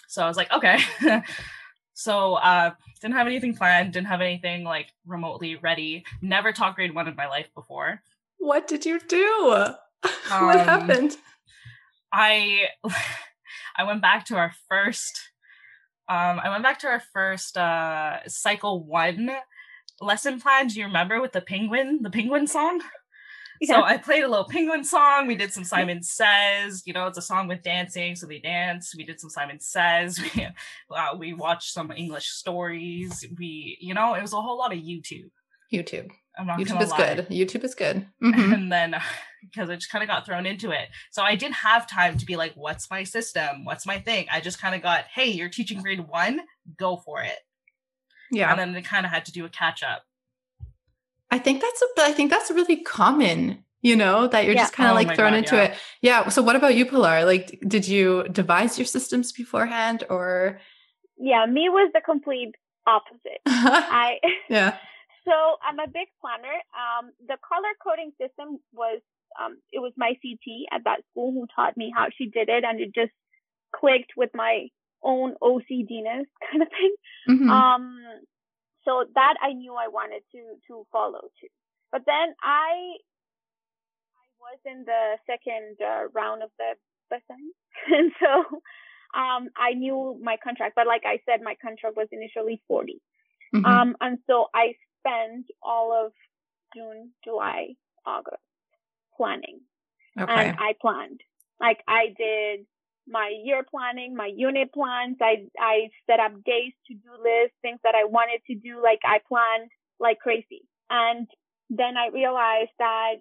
[0.07, 0.79] So I was like, okay.
[1.93, 6.03] so uh didn't have anything planned, didn't have anything like remotely ready.
[6.21, 8.01] Never taught grade one in my life before.
[8.37, 9.65] What did you do?
[10.31, 11.17] Um, what happened?
[12.13, 12.67] I
[13.75, 15.19] I went back to our first
[16.07, 19.31] um I went back to our first uh cycle one
[19.99, 20.67] lesson plan.
[20.67, 22.81] Do you remember with the penguin, the penguin song?
[23.67, 23.75] Yeah.
[23.75, 25.27] So I played a little penguin song.
[25.27, 26.83] We did some Simon Says.
[26.85, 28.93] You know, it's a song with dancing, so they dance.
[28.95, 30.19] We did some Simon Says.
[30.35, 30.47] We
[30.95, 33.25] uh, we watched some English stories.
[33.37, 35.31] We, you know, it was a whole lot of YouTube.
[35.73, 36.11] YouTube.
[36.37, 37.15] I'm not YouTube is lie.
[37.15, 37.27] good.
[37.29, 38.07] YouTube is good.
[38.23, 38.53] Mm-hmm.
[38.53, 38.95] And then
[39.43, 40.89] because I just kind of got thrown into it.
[41.11, 43.65] So I didn't have time to be like, what's my system?
[43.65, 44.27] What's my thing?
[44.31, 46.41] I just kind of got, hey, you're teaching grade one,
[46.77, 47.37] go for it.
[48.31, 48.49] Yeah.
[48.49, 50.03] And then they kind of had to do a catch up.
[51.35, 54.61] I think that's a, I think that's really common, you know, that you're yeah.
[54.61, 55.63] just kind of oh like thrown God, into yeah.
[55.63, 55.77] it.
[56.01, 56.29] Yeah.
[56.29, 57.25] So what about you, Pilar?
[57.25, 60.61] Like, did you devise your systems beforehand or?
[61.17, 62.55] Yeah, me was the complete
[62.87, 63.41] opposite.
[63.45, 64.19] I
[64.49, 64.77] yeah.
[65.25, 65.33] So
[65.67, 66.57] I'm a big planner.
[66.77, 69.01] Um, the color coding system was
[69.41, 72.63] um, it was my CT at that school who taught me how she did it,
[72.63, 73.11] and it just
[73.75, 74.67] clicked with my
[75.03, 76.95] own OCDness kind of thing.
[77.27, 77.49] Mm-hmm.
[77.49, 77.97] Um,
[78.85, 81.47] so that I knew I wanted to to follow too.
[81.91, 82.95] But then I
[84.13, 86.75] I was in the second uh, round of the
[87.09, 87.51] Basan,
[87.91, 88.59] and so
[89.19, 90.73] um, I knew my contract.
[90.75, 93.01] But like I said, my contract was initially 40.
[93.55, 93.65] Mm-hmm.
[93.65, 96.11] Um, and so I spent all of
[96.75, 98.41] June, July, August
[99.15, 99.61] planning.
[100.19, 100.31] Okay.
[100.31, 101.21] And I planned.
[101.59, 102.65] Like I did
[103.07, 105.17] my year planning, my unit plans.
[105.21, 108.81] I I set up days to do lists, things that I wanted to do.
[108.81, 110.63] Like I planned like crazy.
[110.89, 111.27] And
[111.69, 113.15] then I realized that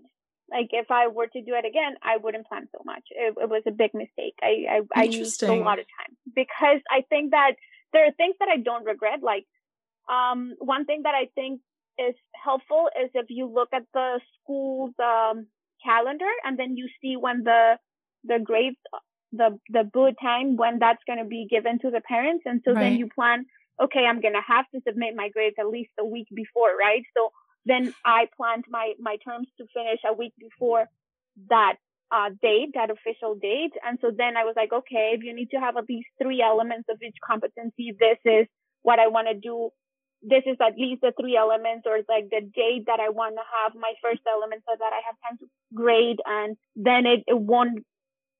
[0.51, 3.05] like if I were to do it again, I wouldn't plan so much.
[3.11, 4.35] It, it was a big mistake.
[4.43, 7.53] I I, I used a lot of time because I think that
[7.93, 9.23] there are things that I don't regret.
[9.23, 9.47] Like
[10.11, 11.61] um one thing that I think
[11.99, 15.47] is helpful is if you look at the school's um
[15.85, 17.79] calendar and then you see when the
[18.25, 18.77] the grades
[19.37, 22.45] the the boot time when that's going to be given to the parents.
[22.47, 22.81] And so right.
[22.81, 23.47] then you plan
[23.83, 27.03] okay i'm going to have to submit my grades at least a week before right?
[27.17, 27.31] So
[27.67, 30.87] then i planned my my terms to finish a week before
[31.51, 31.77] that
[32.13, 33.73] uh, date that official date.
[33.85, 36.43] And so then i was like okay if you need to have at least three
[36.43, 38.47] elements of each competency this is
[38.83, 39.71] what i want to do.
[40.27, 43.45] This is at least the three elements or like the date that I want to
[43.45, 46.17] have my first element so that I have time to grade.
[46.25, 47.85] And then it, it won't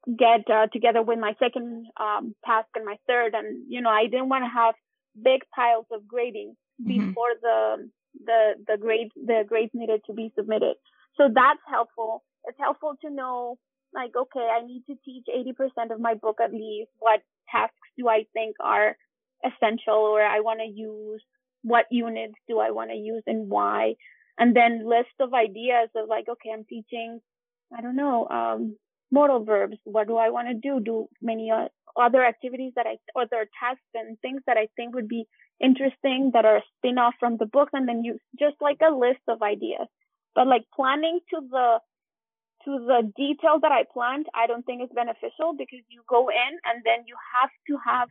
[0.07, 3.35] get uh, together with my second um, task and my third.
[3.35, 4.75] And, you know, I didn't want to have
[5.17, 7.09] big piles of grading mm-hmm.
[7.09, 7.91] before the,
[8.25, 10.77] the, the grade, the grades needed to be submitted.
[11.17, 12.23] So that's helpful.
[12.45, 13.59] It's helpful to know,
[13.95, 16.91] like, okay, I need to teach 80% of my book at least.
[16.99, 18.97] What tasks do I think are
[19.45, 21.23] essential or I want to use?
[21.63, 23.95] What units do I want to use and why?
[24.39, 27.21] And then list of ideas of like, okay, I'm teaching,
[27.77, 28.77] I don't know, um,
[29.19, 29.79] modal verbs.
[29.85, 30.73] What do I want to do?
[30.85, 30.97] Do
[31.31, 31.69] many uh,
[32.07, 35.25] other activities that I, other tasks and things that I think would be
[35.61, 37.73] interesting that are spin off from the books.
[37.73, 39.87] And then you just like a list of ideas,
[40.35, 41.69] but like planning to the,
[42.65, 46.53] to the detail that I planned, I don't think is beneficial because you go in
[46.69, 48.09] and then you have to have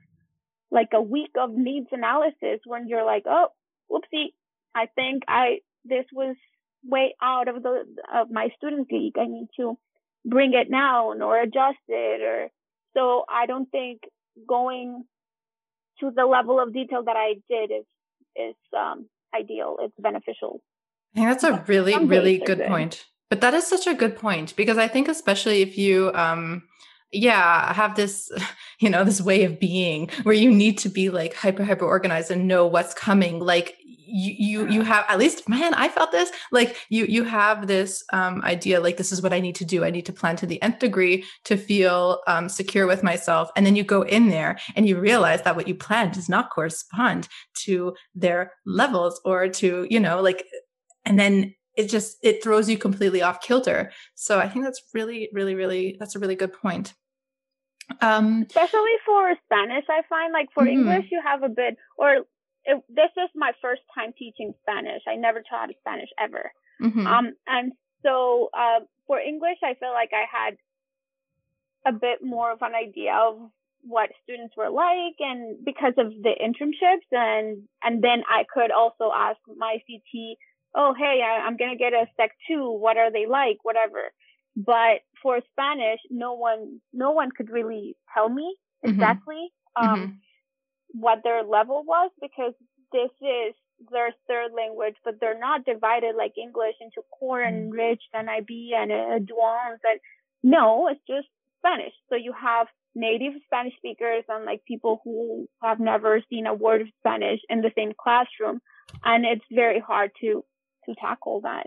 [0.71, 3.47] like a week of needs analysis when you're like, oh,
[3.91, 4.33] whoopsie,
[4.73, 6.35] I think I this was
[6.83, 9.17] way out of the of my student league.
[9.17, 9.77] I need to
[10.25, 12.49] bring it down or adjust it or
[12.95, 14.01] so I don't think
[14.47, 15.03] going
[15.99, 17.85] to the level of detail that I did is
[18.35, 19.77] is um ideal.
[19.79, 20.61] It's beneficial.
[21.15, 23.05] I think that's a really, really good, good point.
[23.29, 26.63] But that is such a good point because I think especially if you um
[27.13, 28.31] yeah have this
[28.79, 32.31] you know this way of being where you need to be like hyper hyper organized
[32.31, 33.39] and know what's coming.
[33.39, 36.31] Like you you you have at least man i felt this.
[36.51, 39.83] Like you you have this um idea like this is what i need to do.
[39.83, 43.49] I need to plan to the nth degree to feel um secure with myself.
[43.55, 46.51] And then you go in there and you realize that what you planned does not
[46.51, 47.27] correspond
[47.65, 50.45] to their levels or to you know like
[51.05, 53.91] and then it just it throws you completely off kilter.
[54.15, 56.93] So i think that's really really really that's a really good point
[58.01, 60.79] um, Especially for Spanish, I find like for mm-hmm.
[60.79, 62.25] English, you have a bit, or
[62.65, 65.01] it, this is my first time teaching Spanish.
[65.07, 66.51] I never taught Spanish ever.
[66.81, 67.07] Mm-hmm.
[67.07, 70.55] Um, and so, uh, for English, I feel like I had
[71.85, 73.49] a bit more of an idea of
[73.81, 79.11] what students were like and because of the internships and, and then I could also
[79.13, 80.37] ask my CT,
[80.73, 82.71] oh, hey, I, I'm going to get a sec two.
[82.71, 83.57] What are they like?
[83.63, 84.11] Whatever.
[84.55, 88.55] But for Spanish, no one, no one could really tell me
[88.85, 88.93] mm-hmm.
[88.93, 89.87] exactly, mm-hmm.
[89.87, 90.99] um, mm-hmm.
[90.99, 92.53] what their level was because
[92.91, 93.55] this is
[93.91, 97.79] their third language, but they're not divided like English into core and mm-hmm.
[97.79, 99.83] rich and IB and uh, advanced.
[99.89, 99.99] And
[100.43, 101.27] no, it's just
[101.59, 101.93] Spanish.
[102.09, 106.81] So you have native Spanish speakers and like people who have never seen a word
[106.81, 108.59] of Spanish in the same classroom.
[109.03, 110.43] And it's very hard to,
[110.85, 111.65] to tackle that.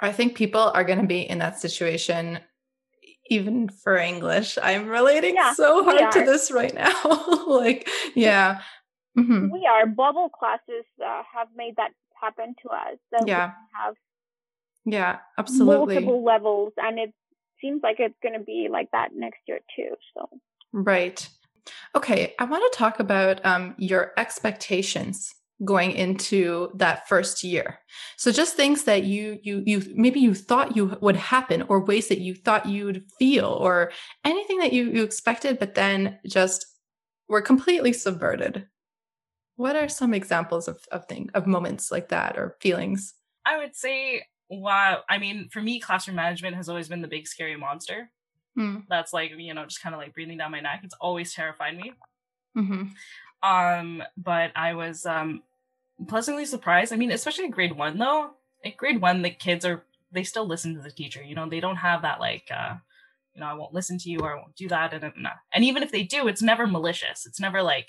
[0.00, 2.40] I think people are going to be in that situation
[3.26, 4.58] even for English.
[4.62, 6.92] I'm relating yeah, so hard to this right now.
[7.46, 8.60] like, yeah.
[9.18, 9.50] Mm-hmm.
[9.50, 9.86] We are.
[9.86, 12.98] Bubble classes uh, have made that happen to us.
[13.12, 13.52] So yeah.
[13.72, 13.94] have
[14.84, 15.94] yeah, absolutely.
[15.94, 16.72] Multiple levels.
[16.76, 17.12] And it
[17.60, 19.94] seems like it's going to be like that next year too.
[20.16, 20.28] So,
[20.72, 21.26] right.
[21.94, 22.34] Okay.
[22.38, 25.34] I want to talk about um, your expectations
[25.64, 27.78] going into that first year.
[28.16, 32.08] So just things that you you you maybe you thought you would happen or ways
[32.08, 33.92] that you thought you'd feel or
[34.24, 36.66] anything that you you expected but then just
[37.28, 38.66] were completely subverted.
[39.56, 43.14] What are some examples of of thing of moments like that or feelings?
[43.44, 47.26] I would say wow i mean for me classroom management has always been the big
[47.26, 48.10] scary monster.
[48.56, 48.84] Mm.
[48.88, 50.82] that's like you know just kind of like breathing down my neck.
[50.84, 51.92] It's always terrified me.
[52.56, 52.84] Mm-hmm.
[53.42, 55.42] Um, but I was um
[56.08, 56.92] pleasantly surprised.
[56.92, 58.30] I mean, especially in grade one though.
[58.64, 61.22] At grade one, the kids are they still listen to the teacher.
[61.22, 62.76] You know, they don't have that like uh
[63.34, 64.94] you know, I won't listen to you or I won't do that.
[64.94, 65.12] And,
[65.52, 67.26] and even if they do, it's never malicious.
[67.26, 67.88] It's never like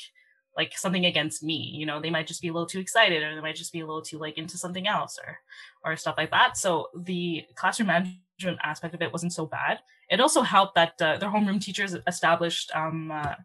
[0.58, 1.72] like something against me.
[1.76, 3.82] You know, they might just be a little too excited or they might just be
[3.82, 5.40] a little too like into something else or
[5.84, 6.58] or stuff like that.
[6.58, 9.80] So the classroom management aspect of it wasn't so bad.
[10.10, 13.36] It also helped that uh, their homeroom teachers established um uh,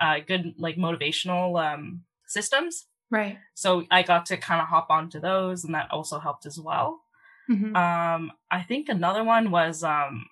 [0.00, 2.86] uh, good like motivational um, systems.
[3.12, 3.38] Right.
[3.52, 7.02] So I got to kind of hop onto those, and that also helped as well.
[7.50, 7.76] Mm-hmm.
[7.76, 10.24] Um, I think another one was um,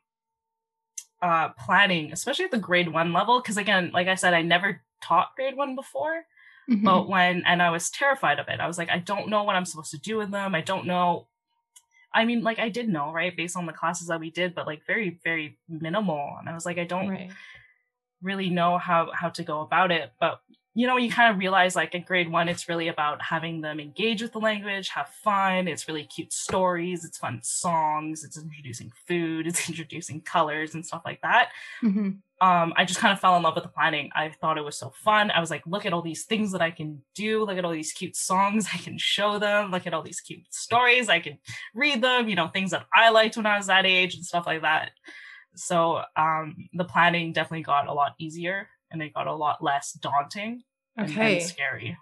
[1.21, 4.81] uh, planning, especially at the grade one level, because again, like I said, I never
[5.03, 6.23] taught grade one before.
[6.71, 6.85] Mm-hmm.
[6.85, 8.61] But when and I was terrified of it.
[8.61, 10.55] I was like, I don't know what I'm supposed to do with them.
[10.55, 11.27] I don't know.
[12.15, 14.67] I mean, like I did know, right, based on the classes that we did, but
[14.67, 16.37] like very, very minimal.
[16.39, 17.31] And I was like, I don't right
[18.23, 20.41] really know how how to go about it but
[20.75, 23.81] you know you kind of realize like in grade one it's really about having them
[23.81, 28.93] engage with the language have fun it's really cute stories it's fun songs it's introducing
[29.07, 31.51] food it's introducing colors and stuff like that.
[31.83, 32.47] Mm-hmm.
[32.47, 34.11] um, i just kind of fell in love with the planning.
[34.15, 35.31] I thought it was so fun.
[35.31, 37.45] I was like look at all these things that i can do.
[37.45, 38.69] Look at all these cute songs.
[38.73, 39.71] I can show them.
[39.71, 41.09] Look at all these cute stories.
[41.09, 41.39] I can
[41.75, 44.47] read them you know things that i liked when i was that age and stuff
[44.47, 44.93] like that.
[45.57, 49.93] So um, the planning definitely got a lot easier and it got a lot less
[49.93, 50.63] daunting
[50.99, 51.39] okay.
[51.39, 51.97] and, scary.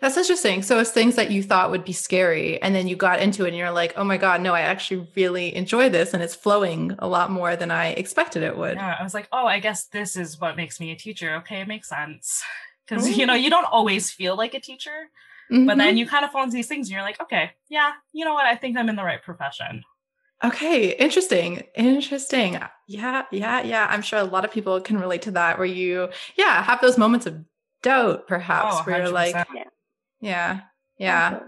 [0.00, 0.62] That's interesting.
[0.62, 3.48] So it's things that you thought would be scary, and then you got into it,
[3.48, 4.54] and you're like, "Oh my god, no!
[4.54, 8.56] I actually really enjoy this, and it's flowing a lot more than I expected it
[8.56, 11.36] would." Yeah, I was like, "Oh, I guess this is what makes me a teacher."
[11.36, 12.42] Okay, it makes sense
[12.86, 15.10] because you know you don't always feel like a teacher,
[15.50, 15.66] mm-hmm.
[15.66, 15.98] but then mm-hmm.
[15.98, 18.46] you kind of fall into these things, and you're like, "Okay, yeah, you know what?
[18.46, 19.82] I think I'm in the right profession."
[20.44, 21.62] Okay, interesting.
[21.74, 22.58] Interesting.
[22.86, 23.86] Yeah, yeah, yeah.
[23.90, 26.98] I'm sure a lot of people can relate to that where you, yeah, have those
[26.98, 27.42] moments of
[27.82, 29.44] doubt perhaps Oh, where you're like, 100%.
[30.20, 30.60] yeah,
[30.98, 31.40] yeah.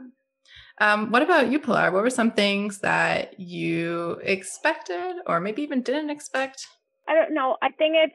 [0.81, 1.91] Um, what about you, Pilar?
[1.91, 6.67] What were some things that you expected or maybe even didn't expect?
[7.09, 7.57] I don't know.
[7.61, 8.15] I think it's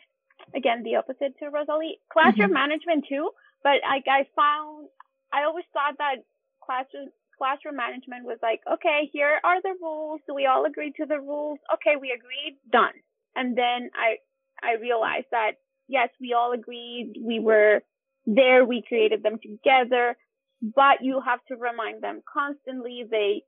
[0.56, 2.00] again the opposite to Rosalie.
[2.12, 3.30] Classroom management too,
[3.64, 4.88] but like I found,
[5.34, 6.24] I always thought that
[6.66, 7.10] classroom
[7.44, 10.22] classroom management was like, okay, here are the rules.
[10.28, 11.60] Do we all agree to the rules?
[11.76, 12.56] Okay, we agreed.
[12.72, 12.96] Done.
[13.36, 14.24] And then I
[14.64, 17.16] I realized that yes, we all agreed.
[17.20, 17.82] We were
[18.26, 18.64] there.
[18.64, 20.16] We created them together,
[20.62, 23.04] but you have to remind them constantly.
[23.10, 23.44] They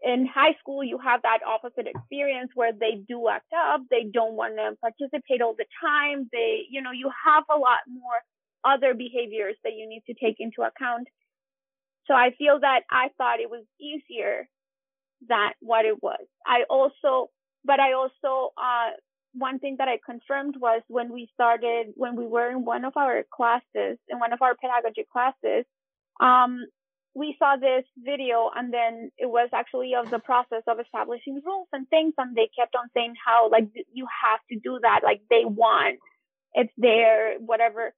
[0.00, 3.80] in high school, you have that opposite experience where they do act up.
[3.90, 6.28] They don't want to participate all the time.
[6.30, 8.22] They, you know, you have a lot more
[8.64, 11.08] other behaviors that you need to take into account.
[12.08, 14.48] So I feel that I thought it was easier
[15.28, 16.24] than what it was.
[16.46, 17.30] I also,
[17.64, 18.90] but I also, uh,
[19.34, 22.96] one thing that I confirmed was when we started, when we were in one of
[22.96, 25.66] our classes, in one of our pedagogy classes,
[26.20, 26.64] um,
[27.14, 31.68] we saw this video and then it was actually of the process of establishing rules
[31.72, 35.20] and things and they kept on saying how like you have to do that like
[35.28, 35.98] they want
[36.54, 37.92] it's there whatever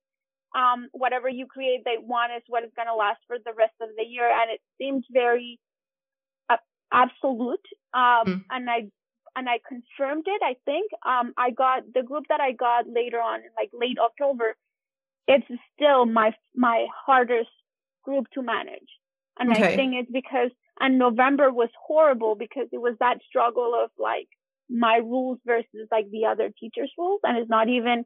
[0.56, 3.74] um whatever you create they want is what is going to last for the rest
[3.80, 5.58] of the year and it seemed very
[6.50, 6.56] uh,
[6.92, 8.44] absolute um Mm.
[8.50, 8.80] and i
[9.36, 13.20] and i confirmed it i think um i got the group that i got later
[13.20, 14.54] on in like late october
[15.26, 17.50] it's still my my hardest
[18.04, 18.88] group to manage
[19.38, 19.54] and Okay.
[19.54, 24.28] I think it's because, and November was horrible because it was that struggle of like
[24.68, 27.20] my rules versus like the other teachers' rules.
[27.24, 28.04] And it's not even,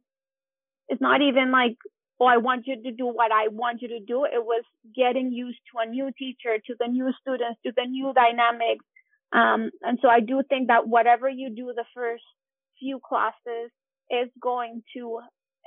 [0.89, 1.77] it's not even like,
[2.21, 4.25] oh, I want you to do what I want you to do.
[4.25, 8.13] It was getting used to a new teacher, to the new students, to the new
[8.15, 8.85] dynamics.
[9.33, 12.23] Um, and so I do think that whatever you do the first
[12.79, 13.71] few classes
[14.11, 15.21] is going to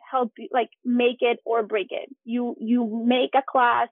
[0.09, 2.09] help you, like make it or break it.
[2.23, 3.89] You, you make a class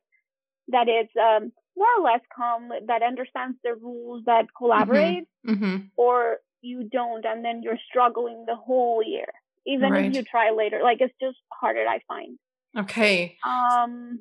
[0.69, 5.77] that is, um, more or less calm, that understands the rules, that collaborates, Mm-hmm.
[5.97, 9.27] or you don't, and then you're struggling the whole year.
[9.67, 10.05] Even Right.
[10.05, 12.39] if you try later, like it's just harder, I find.
[12.77, 13.37] Okay.
[13.45, 14.19] Um,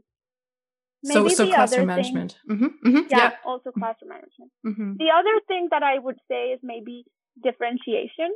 [1.04, 2.38] So, maybe so the classroom other thing- management.
[2.50, 2.88] Mm-hmm.
[2.88, 3.06] Mm-hmm.
[3.10, 3.30] yeah, Yeah.
[3.44, 4.50] also classroom management.
[4.66, 4.92] Mm-hmm.
[4.96, 7.04] The other thing that I would say is maybe
[7.42, 8.30] differentiation.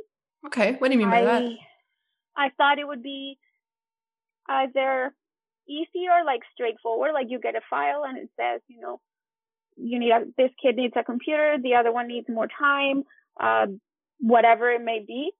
[0.45, 0.73] Okay.
[0.77, 1.43] What do you mean by that?
[1.43, 3.37] I I thought it would be
[4.47, 5.13] either
[5.67, 7.11] easy or like straightforward.
[7.13, 8.99] Like you get a file and it says, you know,
[9.75, 13.03] you need a, this kid needs a computer, the other one needs more time,
[13.39, 13.67] uh,
[14.19, 15.31] whatever it may be.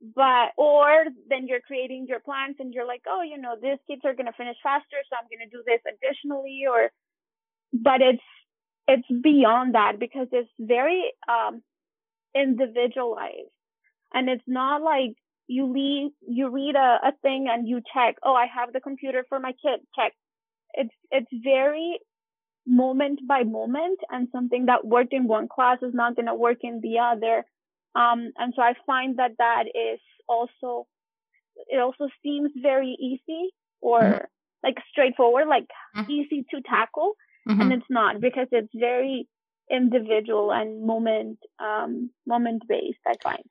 [0.00, 4.02] But or then you're creating your plans and you're like, oh, you know, these kids
[4.04, 6.62] are gonna finish faster, so I'm gonna do this additionally.
[6.70, 6.90] Or,
[7.72, 8.22] but it's
[8.86, 11.62] it's beyond that because it's very um
[12.34, 13.50] individualized,
[14.14, 15.16] and it's not like
[15.48, 19.24] you leave you read a, a thing and you check oh i have the computer
[19.28, 20.12] for my kid check
[20.74, 21.98] it's it's very
[22.66, 26.58] moment by moment and something that worked in one class is not going to work
[26.62, 27.44] in the other
[28.00, 30.70] um and so i find that that is also
[31.74, 33.44] it also seems very easy
[33.80, 34.26] or Mhm.
[34.66, 36.08] like straightforward like Mhm.
[36.16, 37.10] easy to tackle
[37.48, 37.60] Mhm.
[37.60, 39.16] and it's not because it's very
[39.70, 41.38] individual and moment
[41.68, 43.48] um moment based i find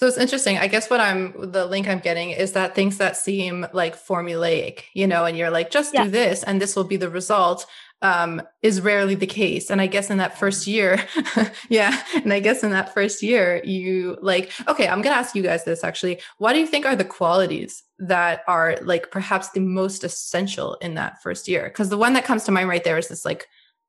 [0.00, 0.56] So it's interesting.
[0.56, 1.22] I guess what I'm
[1.56, 5.54] the link I'm getting is that things that seem like formulaic, you know, and you're
[5.58, 6.04] like, just Yeah.
[6.04, 7.60] do this and this will be the result,
[8.02, 9.70] um, is rarely the case.
[9.70, 11.04] And I guess in that first year,
[11.68, 12.02] yeah.
[12.14, 15.64] And I guess in that first year, you like, okay, I'm gonna ask you guys
[15.64, 16.20] this actually.
[16.38, 20.94] What do you think are the qualities that are like perhaps the most essential in
[20.94, 21.64] that first year?
[21.64, 23.46] Because the one that comes to mind right there is this like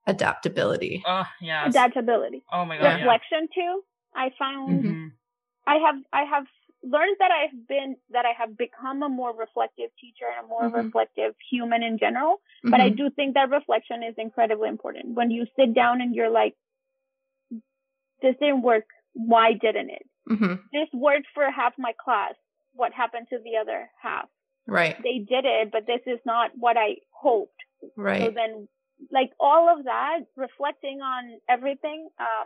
[0.08, 1.04] adaptability.
[1.06, 1.68] Oh yeah.
[1.68, 2.84] adaptability Oh my god.
[2.84, 2.96] Yeah.
[2.96, 3.82] reflection too
[4.16, 4.92] i found Mhm.
[4.92, 5.12] Mhm.
[5.68, 6.46] I have I have
[6.84, 10.64] learned that I've been that I have become a more reflective teacher and a more
[10.70, 10.74] Mhm.
[10.86, 12.42] reflective human in general.
[12.64, 12.98] But I Mhm.
[12.98, 15.16] do think that reflection is incredibly important.
[15.16, 16.56] When you sit down and you're like,
[18.22, 18.86] this didn't work.
[19.14, 20.08] Why didn't it?
[20.30, 20.70] Mhm.
[20.72, 22.36] This worked for half my class.
[22.74, 24.30] What happened to the other half?
[24.68, 27.60] right, They did it, but this is not what I hoped.
[27.98, 28.22] Right.
[28.22, 28.70] So then,
[29.10, 32.46] like all of that, reflecting on everything, uh,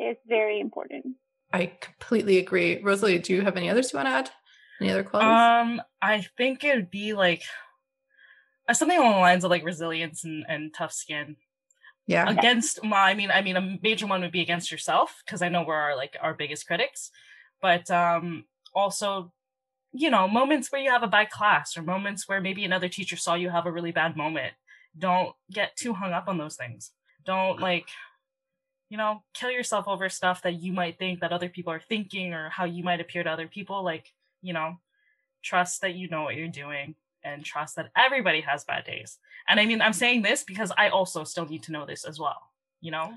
[0.00, 1.16] is very important.
[1.52, 2.82] I completely agree.
[2.82, 4.30] Rosalie, do you have any others you want to add?
[4.80, 5.78] Any other qualities?
[5.78, 7.42] Um, I think it would be like
[8.68, 11.36] uh, something along the lines of like resilience and, and tough skin
[12.06, 12.28] yeah.
[12.28, 12.80] against.
[12.82, 15.62] Well, I mean, I mean, a major one would be against yourself because I know
[15.62, 17.10] we're our, like our biggest critics,
[17.60, 18.44] but um,
[18.74, 19.32] also,
[19.92, 23.16] you know, moments where you have a bad class or moments where maybe another teacher
[23.16, 24.52] saw you have a really bad moment.
[24.98, 26.92] Don't get too hung up on those things.
[27.24, 27.88] Don't like
[28.88, 32.32] you know, kill yourself over stuff that you might think that other people are thinking
[32.32, 33.82] or how you might appear to other people.
[33.82, 34.12] Like,
[34.42, 34.76] you know,
[35.42, 39.18] trust that you know what you're doing and trust that everybody has bad days.
[39.48, 42.18] And I mean, I'm saying this because I also still need to know this as
[42.18, 43.14] well, you know?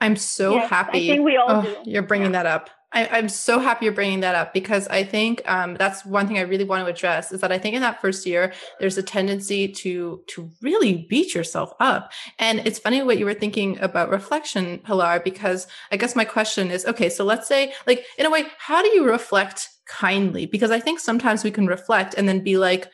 [0.00, 1.10] I'm so Yes, happy.
[1.10, 1.76] I think we all Oh, do.
[1.90, 2.42] You're bringing Yeah.
[2.42, 2.70] that up.
[2.94, 6.38] I, I'm so happy you're bringing that up because I think um, that's one thing
[6.38, 9.02] I really want to address is that I think in that first year there's a
[9.02, 14.10] tendency to to really beat yourself up, and it's funny what you were thinking about
[14.10, 17.08] reflection, Pilar, because I guess my question is okay.
[17.08, 20.46] So let's say, like in a way, how do you reflect kindly?
[20.46, 22.88] Because I think sometimes we can reflect and then be like,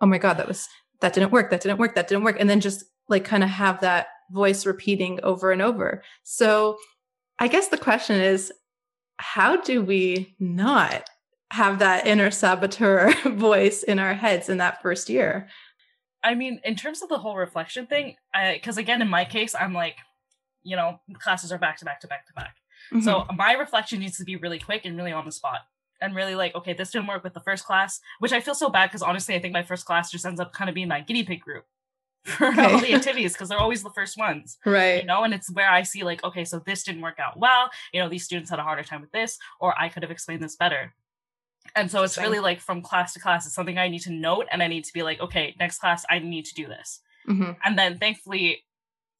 [0.00, 0.66] oh my god, that was
[1.00, 3.50] that didn't work, that didn't work, that didn't work, and then just like kind of
[3.50, 6.02] have that voice repeating over and over.
[6.22, 6.78] So
[7.38, 8.50] I guess the question is,
[9.18, 11.08] how do we not
[11.52, 15.48] have that inner saboteur voice in our heads in that first year?
[16.22, 18.16] I mean, in terms of the whole reflection thing,
[18.54, 19.96] because again, in my case, I'm like,
[20.64, 22.56] you know, classes are back to back to back to back.
[23.02, 23.36] So Mm-hmm.
[23.36, 25.60] my reflection needs to be really quick and really on the spot.
[26.00, 28.68] And really like, okay, this didn't work with the first class, which I feel so
[28.68, 31.00] bad because honestly, I think my first class just ends up kind of being my
[31.00, 31.64] guinea pig group
[32.36, 32.62] for Okay.
[32.72, 35.00] all the activities because they're always the first ones, right.
[35.02, 35.22] you know.
[35.24, 37.70] And it's where I see like, okay, so this didn't work out well.
[37.92, 40.42] You know, these students had a harder time with this, or I could have explained
[40.42, 40.94] this better.
[41.74, 44.46] And so it's really like from class to class, it's something I need to note,
[44.50, 47.00] and I need to be like, okay, next class, I need to do this.
[47.26, 48.64] hmm And then thankfully,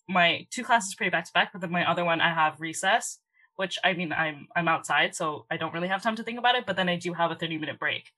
[0.09, 3.19] my two classes pretty back to back, but then my other one I have recess,
[3.57, 6.55] which I mean I'm I'm outside, so I don't really have time to think about
[6.55, 6.67] it.
[6.67, 8.13] But then I do have a 30 minute break.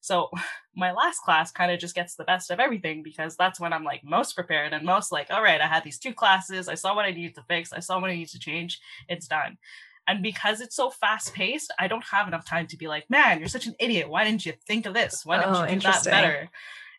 [0.00, 0.30] So
[0.74, 3.84] my last class kind of just gets the best of everything because that's when I'm
[3.84, 6.94] like most prepared and most like, all right, I had these two classes, I saw
[6.94, 9.58] what I needed to fix, I saw what I need to change, it's done.
[10.06, 13.38] And because it's so fast paced, I don't have enough time to be like, man,
[13.38, 14.08] you're such an idiot.
[14.08, 15.24] Why didn't you think of this?
[15.24, 16.50] Why didn't Oh, you do that better?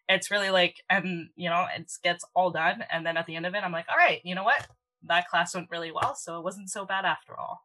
[0.10, 2.84] it's really like and you know it gets all done.
[2.92, 4.68] And then at the end of it i'm like all right you know what?
[5.08, 7.62] That class went really well so it wasn't so bad after all.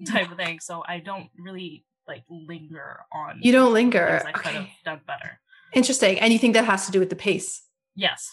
[0.00, 0.12] Mm.
[0.12, 0.60] Type of thing.
[0.60, 4.22] So i don't really like linger on You don't linger.
[4.26, 4.72] i could have Okay.
[4.84, 5.40] done better
[5.74, 6.18] Interesting.
[6.18, 7.62] And you think that has to do with the pace?
[7.94, 8.32] yes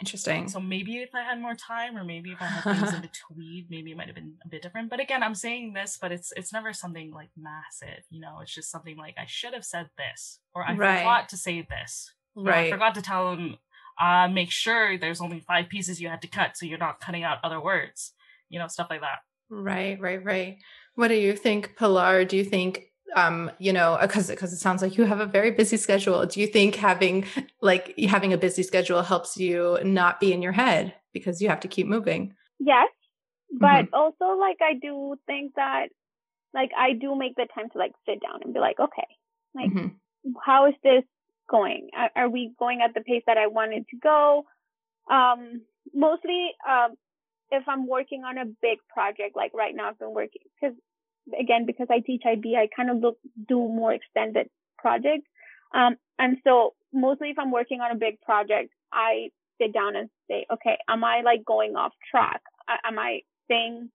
[0.00, 0.48] Interesting.
[0.48, 3.66] so maybe if i had more time or maybe if i had things in between
[3.70, 6.32] maybe it might have been a bit different but again i'm saying this but it's
[6.36, 9.88] it's never something like massive you know it's just something like i should have said
[9.96, 10.98] this or i Right.
[10.98, 13.56] forgot to say this Or I forgot to tell him,
[14.00, 17.22] uh, make sure there's only five pieces you had to cut so you're not cutting
[17.22, 18.12] out other words.
[18.50, 19.20] You know, stuff like that.
[19.48, 20.58] Right, right, right.
[20.96, 22.24] What do you think, Pilar?
[22.24, 25.50] Do you think, um, you know, because because it sounds like you have a very
[25.50, 26.24] busy schedule.
[26.26, 27.26] Do you think having
[27.60, 31.60] like having a busy schedule helps you not be in your head because you have
[31.60, 32.34] to keep moving?
[32.58, 32.88] Yes,
[33.50, 33.94] but Mm-hmm.
[33.94, 35.88] also like I do think that
[36.52, 39.06] like I do make the time to like sit down and be like, okay,
[39.54, 39.92] like Mhm.
[40.44, 41.04] how is this
[41.50, 41.90] going?
[41.96, 44.44] Are, are we going at the pace that I wanted to go?
[45.10, 45.62] Um,
[45.94, 46.94] mostly, um,
[47.50, 50.76] if I'm working on a big project, like right now I've been working because
[51.38, 53.18] again, because I teach IB, I kind of look,
[53.48, 54.48] do more extended
[54.78, 55.28] projects.
[55.74, 60.10] Um, and so mostly if I'm working on a big project, I sit down and
[60.28, 62.42] say, okay, am I like going off track?
[62.68, 63.90] A- Am I staying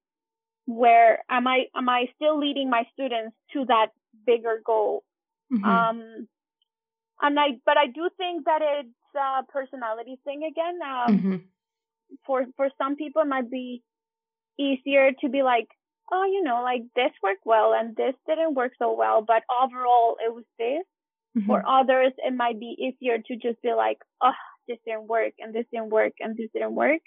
[0.66, 3.88] where am I, am I still leading my students to that
[4.26, 5.04] bigger goal?
[5.52, 5.64] Mhm.
[5.66, 6.28] Um,
[7.22, 10.80] and I, but I do think that it's a personality thing again.
[10.84, 11.44] Um, Mhm.
[12.26, 13.82] for, for some people it might be
[14.58, 15.68] easier to be like,
[16.12, 20.18] oh, you know, like this worked well and this didn't work so well, but overall
[20.24, 20.84] it was this.
[21.38, 21.46] Mhm.
[21.46, 24.34] For others, it might be easier to just be like, oh,
[24.68, 27.02] this didn't work and this didn't work and this didn't work.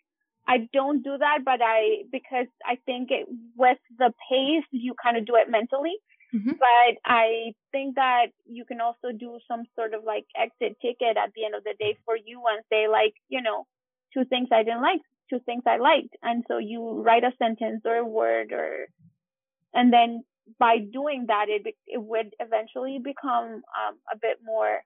[0.47, 3.27] I don't do that, but I, because I think it,
[3.57, 5.97] with the pace, you kind of do it mentally.
[6.35, 6.59] Mhm.
[6.59, 11.33] But I think that you can also do some sort of like exit ticket at
[11.35, 13.67] the end of the day for you and say like, you know,
[14.15, 15.03] two things I didn't like,
[15.33, 16.15] two things I liked.
[16.23, 18.89] And so you write a sentence or a word or,
[19.73, 20.25] and then
[20.59, 24.81] by doing that, it, it would eventually become um, a bit more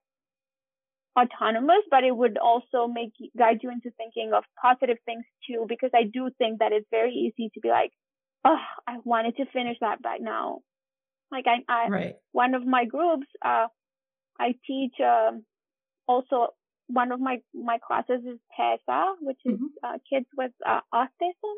[1.19, 5.65] autonomous, but it would also make you, guide you into thinking of positive things too,
[5.67, 7.91] because I do think that it's very easy to be like,
[8.45, 10.61] oh, I wanted to finish that by now.
[11.33, 12.17] Like I, I Right.
[12.33, 13.67] one of my groups, uh,
[14.39, 15.45] I teach, um,
[16.07, 16.49] also
[16.89, 19.69] one of my, my classes is TESA, which is, Mhm.
[19.83, 21.55] uh, kids with, uh, autism.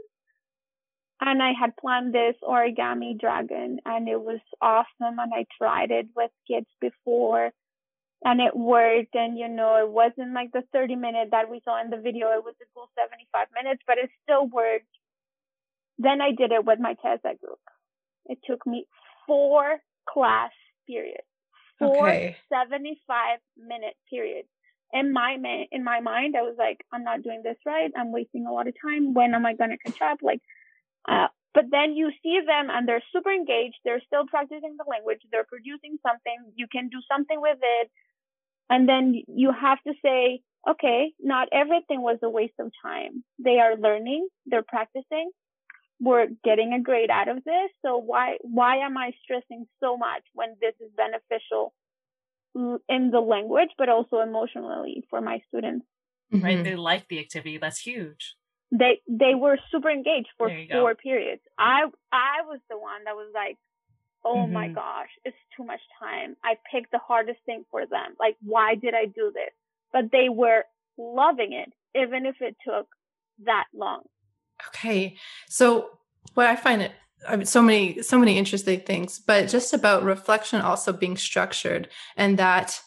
[1.21, 5.19] And I had planned this origami dragon and it was awesome.
[5.19, 7.53] And I tried it with kids before
[8.25, 9.15] and it worked.
[9.15, 12.33] And, you know, it wasn't like the 30 minute that we saw in the video.
[12.33, 14.87] It was a full 75 minutes, but it still worked.
[15.99, 17.61] Then I did it with my TESA group.
[18.27, 18.87] It took me
[19.27, 20.53] four class
[20.87, 21.27] periods,
[21.79, 22.37] four Okay.
[22.49, 24.49] 75 minute periods.
[24.93, 25.37] In my
[25.71, 27.91] in my mind, I was like, I'm not doing this right.
[27.97, 29.15] I'm wasting a lot of time.
[29.15, 30.19] When am I going to catch up?
[30.23, 30.41] Like,
[31.09, 33.77] Uh, but then you see them and they're super engaged.
[33.85, 35.21] They're still practicing the language.
[35.33, 36.53] They're producing something.
[36.57, 37.91] You can do something with it.
[38.71, 43.25] And then you have to say, okay, not everything was a waste of time.
[43.39, 44.29] They are learning.
[44.47, 45.31] They're practicing.
[46.01, 47.71] We're getting a grade out of this.
[47.85, 51.73] So why, why am I stressing so much when this is beneficial
[52.55, 55.87] in the language, but also emotionally for my students?
[56.33, 56.45] Mm-hmm.
[56.45, 56.65] Right.
[56.65, 57.59] They like the activity.
[57.59, 58.37] That's huge
[58.71, 61.01] they they were super engaged for four go.
[61.03, 61.43] periods.
[61.59, 63.57] I I was the one that was like,
[64.25, 64.53] oh mm-hmm.
[64.53, 66.37] my gosh, it's too much time.
[66.45, 68.15] I picked the hardest thing for them.
[68.19, 69.53] Like, why did I do this?
[69.93, 70.65] But they were
[70.99, 72.89] loving it, even if it took
[73.45, 74.03] that long.
[74.69, 75.17] Okay,
[75.49, 75.91] so
[76.35, 76.93] what I find it
[77.27, 81.89] I mean, so many so many interesting things, but just about reflection also being structured
[82.17, 82.81] and that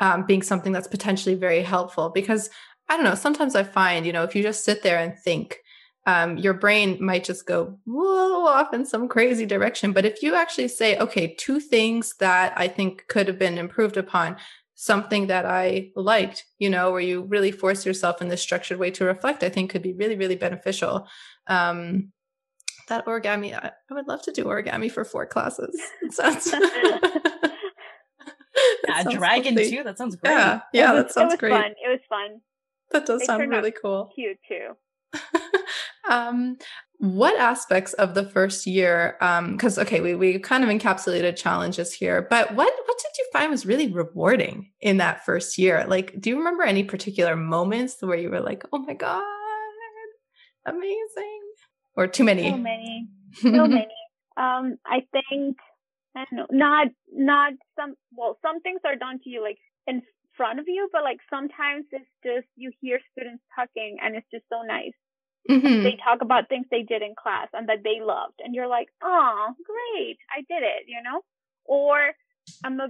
[0.00, 2.50] um, being something that's potentially very helpful because
[2.88, 3.14] I don't know.
[3.14, 5.58] Sometimes I find, you know, if you just sit there and think,
[6.06, 9.92] um, your brain might just go off in some crazy direction.
[9.92, 13.96] But if you actually say, okay, two things that I think could have been improved
[13.96, 14.36] upon,
[14.74, 18.90] something that I liked, you know, where you really force yourself in this structured way
[18.92, 21.08] to reflect, I think could be really, really beneficial.
[21.48, 22.12] Um,
[22.88, 25.78] that origami, I, I would love to do origami for four classes.
[26.02, 26.52] It sounds.
[28.88, 29.82] yeah, dragon too.
[29.82, 30.32] That sounds great.
[30.32, 31.50] Yeah, yeah, was, that sounds it was great.
[31.50, 31.72] Fun.
[31.84, 32.40] It was fun.
[32.92, 34.10] That does they sound really cool.
[34.14, 34.76] Cute too.
[36.10, 36.56] um,
[36.98, 39.16] what aspects of the first year?
[39.20, 43.26] Because um, okay, we we kind of encapsulated challenges here, but what what did you
[43.32, 45.84] find was really rewarding in that first year?
[45.86, 49.22] Like, do you remember any particular moments where you were like, "Oh my god,
[50.64, 51.35] amazing,"
[51.96, 52.50] or too many?
[52.50, 53.88] So many, so many.
[54.36, 55.56] Um, I think
[56.14, 57.94] I don't know, not not some.
[58.12, 60.02] Well, some things are done to you like in
[60.36, 64.44] front of you, but like sometimes it's just you hear students talking and it's just
[64.50, 64.92] so nice.
[65.48, 65.84] Mm-hmm.
[65.84, 68.88] They talk about things they did in class and that they loved, and you're like,
[69.02, 71.20] "Oh, great, I did it," you know.
[71.64, 72.12] Or
[72.64, 72.88] I'm a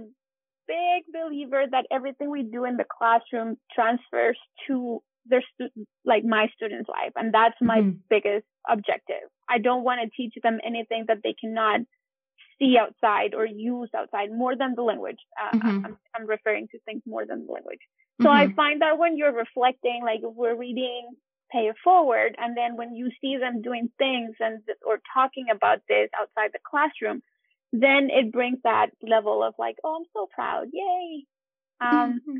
[0.67, 4.37] big believer that everything we do in the classroom transfers
[4.67, 7.97] to their student, like my student's life, and that's my mm-hmm.
[8.09, 9.27] biggest objective.
[9.49, 11.81] I don't want to teach them anything that they cannot
[12.59, 15.19] see outside or use outside more than the language.
[15.39, 15.85] Uh, mm-hmm.
[15.85, 17.79] I'm, I'm, referring to things more than the language.
[18.21, 18.51] So mm-hmm.
[18.51, 21.09] I find that when you're reflecting, like we're reading
[21.51, 25.79] Pay It Forward, and then when you see them doing things and or talking about
[25.87, 27.21] this outside the classroom,
[27.71, 31.25] then it brings that level of like, oh, I'm so proud, yay.
[31.79, 32.37] Um, mm-hmm.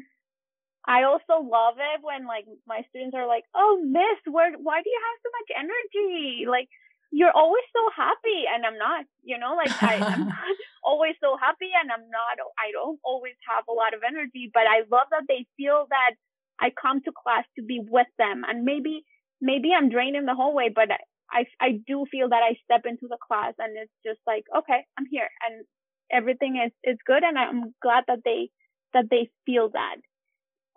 [0.88, 4.90] I also love it when like my students are like, oh, Miss, where, why do
[4.90, 6.48] you have so much energy?
[6.48, 6.72] Like
[7.12, 11.36] you're always so happy and I'm not, you know, like I, am not always so
[11.36, 15.12] happy and I'm not, I don't always have a lot of energy, but I love
[15.12, 16.16] that they feel that
[16.60, 19.04] I come to class to be with them and maybe,
[19.42, 20.88] maybe I'm drained in the hallway, but
[21.30, 24.88] I, I do feel that I step into the class and it's just like, okay,
[24.98, 25.66] I'm here and
[26.12, 27.24] everything is, is good.
[27.24, 28.50] And I'm glad that they,
[28.94, 30.00] that they feel that.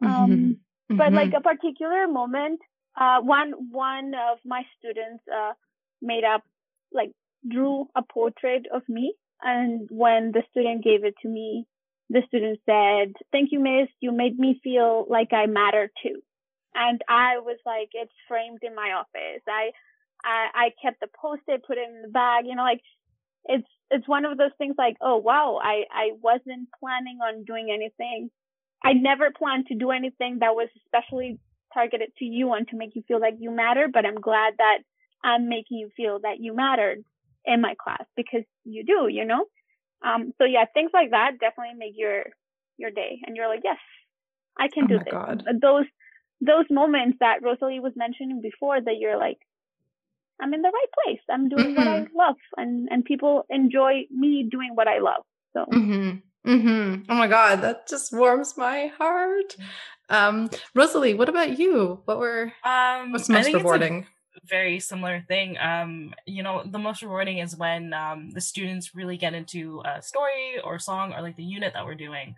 [0.02, 0.96] Um, mm-hmm.
[0.96, 1.14] but mm-hmm.
[1.14, 2.60] like a particular moment,
[3.00, 5.52] uh, one, one of my students, uh,
[6.02, 6.42] made up,
[6.92, 7.12] like
[7.48, 9.14] drew a portrait of me.
[9.42, 11.66] And when the student gave it to me,
[12.08, 13.88] the student said, thank you, miss.
[14.00, 16.20] You made me feel like I matter too.
[16.74, 19.42] And I was like, it's framed in my office.
[19.48, 19.70] I,
[20.24, 22.82] I, I kept the post-it, put it in the bag, you know, like
[23.44, 27.70] it's, it's one of those things like, oh wow, I, I wasn't planning on doing
[27.72, 28.30] anything.
[28.84, 31.38] I never planned to do anything that was especially
[31.74, 34.78] targeted to you and to make you feel like you matter, but I'm glad that
[35.22, 37.04] I'm making you feel that you mattered
[37.44, 39.44] in my class because you do, you know?
[40.02, 42.24] Um, so yeah, things like that definitely make your,
[42.78, 43.20] your day.
[43.26, 43.78] And you're like, yes,
[44.58, 45.12] I can oh do this.
[45.12, 45.44] God.
[45.60, 45.84] Those,
[46.40, 49.38] those moments that Rosalie was mentioning before that you're like,
[50.40, 51.20] I'm in the right place.
[51.30, 51.76] I'm doing mm-hmm.
[51.76, 52.16] what I mm-hmm.
[52.16, 55.22] love and, and people enjoy me doing what I love.
[55.52, 55.66] So.
[55.70, 56.18] Mm-hmm.
[56.46, 57.10] Mm-hmm.
[57.10, 59.56] Oh my God, that just warms my heart.
[60.08, 62.00] Um, Rosalie, what about you?
[62.04, 64.06] What were um, what's most rewarding?
[64.44, 65.58] very similar thing.
[65.58, 70.02] Um, you know, the most rewarding is when um, the students really get into a
[70.02, 72.36] story or song or like the unit that we're doing.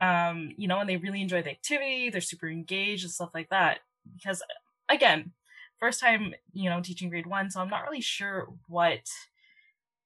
[0.00, 3.50] Um, you know, and they really enjoy the activity, they're super engaged and stuff like
[3.50, 3.80] that.
[4.14, 4.42] Because
[4.88, 5.32] again,
[5.78, 9.00] first time, you know, teaching grade one, so I'm not really sure what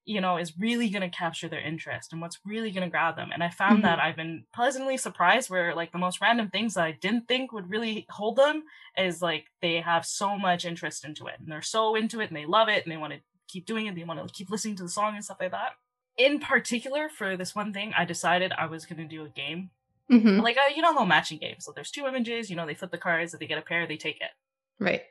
[0.05, 3.17] you know, is really going to capture their interest and what's really going to grab
[3.17, 3.31] them.
[3.33, 3.87] And I found mm-hmm.
[3.87, 7.53] that I've been pleasantly surprised where like the most random things that I didn't think
[7.53, 8.65] would really hold them
[8.99, 12.37] is like they have so much interest into it and they're so into it and
[12.37, 13.95] they love it and they want to keep doing it.
[13.95, 15.73] They want to keep listening to the song and stuff like that.
[16.19, 19.71] In particular, for this one thing, I decided I was going to do a game.
[20.11, 20.41] Mm-hmm.
[20.41, 21.57] Like, a, uh, you know, little matching game.
[21.61, 23.87] So there's two images, you know, they flip the cards, if they get a pair,
[23.87, 24.31] they take it.
[24.79, 25.03] Right.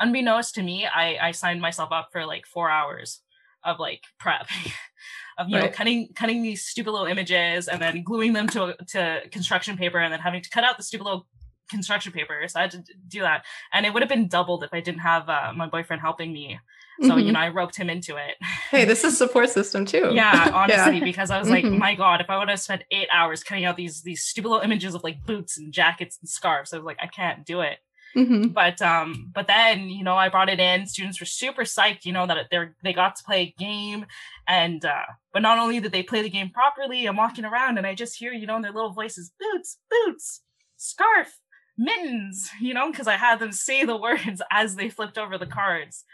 [0.00, 3.20] unbeknownst to me, I I signed myself up for like four hours
[3.64, 4.46] of like prep
[5.38, 5.64] of you right.
[5.64, 9.98] know cutting cutting these stupid little images and then gluing them to to construction paper
[9.98, 11.26] and then having to cut out the stupid little
[11.70, 14.72] construction paper so i had to do that and it would have been doubled if
[14.72, 16.58] i didn't have uh, my boyfriend helping me
[17.00, 17.20] so mm-hmm.
[17.20, 18.36] you know i roped him into it
[18.70, 21.04] hey this is support system too yeah honestly yeah.
[21.04, 21.78] because i was like mm-hmm.
[21.78, 24.62] my god if i would have spent eight hours cutting out these these stupid little
[24.62, 27.78] images of like boots and jackets and scarves i was like i can't do it
[28.16, 28.48] Mm-hmm.
[28.48, 30.86] But um, but then you know I brought it in.
[30.86, 34.06] Students were super psyched, you know, that they're they got to play a game,
[34.46, 37.86] and uh, but not only did they play the game properly, I'm walking around and
[37.86, 40.42] I just hear you know in their little voices, boots, boots,
[40.76, 41.40] scarf,
[41.76, 45.46] mittens, you know, because I had them say the words as they flipped over the
[45.46, 46.04] cards,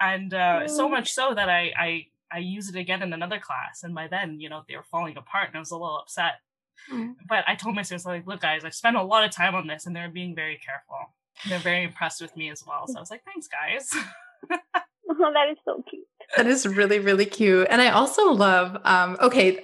[0.00, 3.82] and uh, so much so that I I I use it again in another class,
[3.82, 6.36] and by then you know they were falling apart, and I was a little upset.
[6.90, 7.14] Mm.
[7.28, 9.66] But I told my students like, look, guys, I've spent a lot of time on
[9.66, 11.12] this, and they're being very careful
[11.48, 12.86] they're very impressed with me as well.
[12.86, 13.90] So I was like, thanks, guys.
[15.10, 16.06] oh, that is so cute.
[16.36, 17.66] That is really, really cute.
[17.70, 19.62] And I also love, um, okay,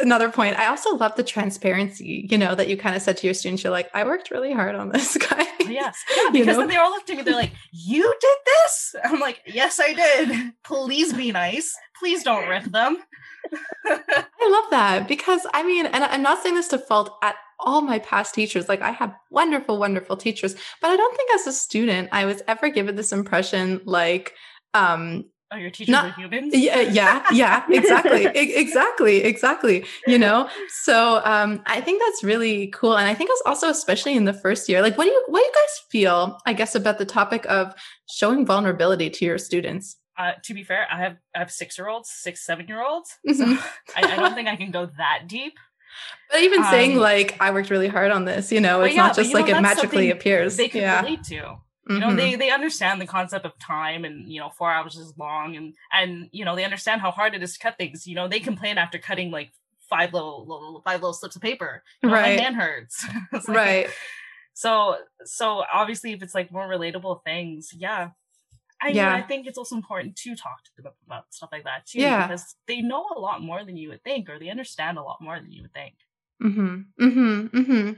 [0.00, 3.26] another point, I also love the transparency, you know, that you kind of said to
[3.26, 5.46] your students, you're like, I worked really hard on this guy.
[5.60, 5.96] Yes.
[6.16, 6.58] Yeah, because you know?
[6.58, 8.94] then they all looked at me, they're like, You did this?
[9.04, 10.52] I'm like, Yes, I did.
[10.64, 11.74] Please be nice.
[11.98, 12.98] Please don't rip them.
[13.86, 17.80] I love that because I mean, and I'm not saying this to fault at all
[17.80, 18.68] my past teachers.
[18.68, 22.42] Like I have wonderful, wonderful teachers, but I don't think as a student I was
[22.46, 24.34] ever given this impression like
[24.74, 26.52] um Oh, your teachers Not, are humans?
[26.54, 28.26] Yeah, yeah, yeah, exactly.
[28.26, 29.86] exactly, exactly.
[30.06, 30.48] You know?
[30.82, 32.98] So um I think that's really cool.
[32.98, 34.82] And I think it's also especially in the first year.
[34.82, 37.72] Like what do you what do you guys feel, I guess, about the topic of
[38.10, 39.96] showing vulnerability to your students?
[40.18, 43.16] Uh, to be fair, I have I have six year olds, six, seven year olds.
[43.26, 43.52] Mm-hmm.
[43.96, 45.54] I, I, don't think I can go that deep.
[46.30, 49.06] But even um, saying like I worked really hard on this, you know, it's yeah,
[49.06, 50.56] not just like know, it magically appears.
[50.56, 51.02] They can yeah.
[51.02, 51.34] relate to.
[51.34, 52.00] You mm-hmm.
[52.00, 55.56] know, they they understand the concept of time and you know, four hours is long
[55.56, 58.06] and and you know, they understand how hard it is to cut things.
[58.06, 59.52] You know, they complain after cutting like
[59.88, 61.82] five little, little five little slips of paper.
[62.02, 62.36] You know, right.
[62.36, 63.06] My hand hurts.
[63.32, 63.90] like, right.
[64.52, 68.10] So so obviously if it's like more relatable things, yeah,
[68.80, 69.14] I yeah.
[69.14, 72.00] Mean, I think it's also important to talk to them about stuff like that too,
[72.00, 72.26] yeah.
[72.26, 75.20] because they know a lot more than you would think, or they understand a lot
[75.20, 75.94] more than you would think.
[76.40, 76.82] Hmm.
[76.98, 77.46] Hmm.
[77.46, 77.92] Hmm.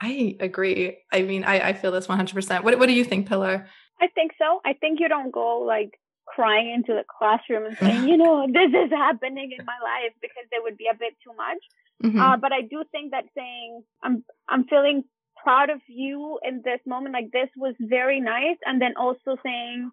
[0.00, 0.98] I agree.
[1.12, 2.64] I mean, I, I feel this one hundred percent.
[2.64, 3.66] What What do you think, Pilar?
[4.00, 4.60] I think so.
[4.64, 8.70] I think you don't go like crying into the classroom and saying, you know, this
[8.70, 11.62] is happening in my life because it would be a bit too much.
[12.02, 12.20] Mm-hmm.
[12.20, 15.04] Uh, but I do think that saying, I'm I'm feeling
[15.42, 19.90] proud of you in this moment, like this was very nice, and then also saying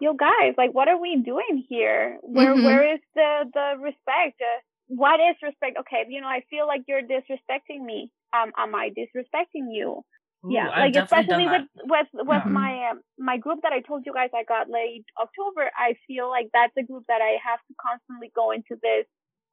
[0.00, 2.18] yo guys like what are we doing here?
[2.22, 2.64] Where mm-hmm.
[2.64, 4.40] where is the the respect?
[4.40, 5.76] Uh, what is respect?
[5.80, 8.10] Okay you know i feel like you're disrespecting me.
[8.32, 10.04] Um am i disrespecting you?
[10.46, 12.52] Ooh, yeah I've like especially with with with mm-hmm.
[12.52, 16.28] my um, my group that i told you guys i got late october i feel
[16.30, 19.06] like that's a group that i have to constantly go into this.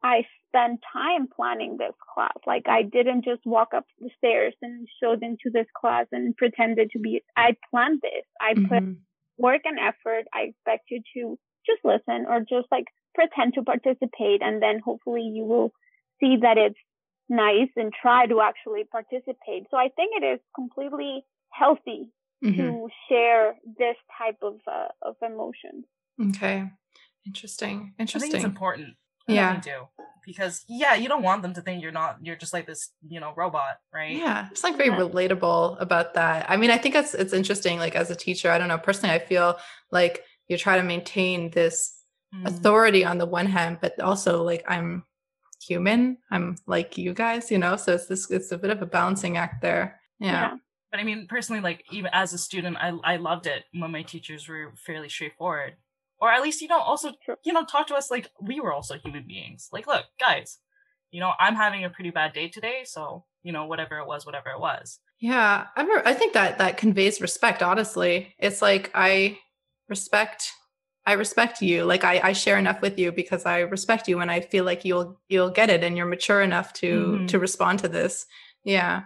[0.03, 2.37] I spent time planning this class.
[2.45, 6.91] Like i didn't just walk up the stairs and showed into this class and pretended
[6.91, 8.25] to be i planned this.
[8.39, 8.93] I mm-hmm.
[9.37, 13.63] Put work and effort, I expect you to just listen or just like pretend to
[13.63, 14.41] participate.
[14.41, 15.71] And then hopefully you will
[16.19, 16.79] see that it's
[17.29, 19.65] nice and try to actually participate.
[19.71, 22.09] So I think it is completely healthy
[22.43, 22.61] mm-hmm.
[22.61, 25.85] to share this type of, uh, of emotion.
[26.21, 26.69] Okay.
[27.25, 27.93] Interesting.
[27.97, 28.29] Interesting.
[28.29, 28.95] I think it's important.
[29.27, 29.59] I yeah.
[29.59, 29.87] do
[30.25, 33.19] because yeah, you don't want them to think you're not you're just like this, you
[33.19, 34.15] know, robot, right?
[34.15, 34.97] Yeah, it's like very yeah.
[34.97, 36.49] relatable about that.
[36.49, 37.77] I mean, I think it's it's interesting.
[37.77, 39.57] Like as a teacher, I don't know personally, I feel
[39.91, 41.95] like you try to maintain this
[42.33, 42.45] mm.
[42.45, 45.03] authority on the one hand, but also like I'm
[45.61, 46.17] human.
[46.31, 47.75] I'm like you guys, you know.
[47.75, 49.99] So it's this it's a bit of a balancing act there.
[50.19, 50.31] Yeah.
[50.31, 50.55] yeah.
[50.91, 54.01] But I mean, personally, like even as a student, I I loved it when my
[54.01, 55.75] teachers were fairly straightforward
[56.19, 57.11] or at least you know also
[57.43, 59.69] you know talk to us like we were also human beings.
[59.71, 60.59] Like look guys
[61.11, 64.25] you know i'm having a pretty bad day today so you know whatever it was
[64.25, 64.99] whatever it was.
[65.19, 68.33] Yeah i i think that that conveys respect honestly.
[68.37, 69.37] It's like i
[69.87, 70.51] respect
[71.05, 71.85] i respect you.
[71.85, 74.83] Like i i share enough with you because i respect you and i feel like
[74.83, 77.25] you'll you'll get it and you're mature enough to mm-hmm.
[77.27, 78.25] to respond to this.
[78.63, 79.03] Yeah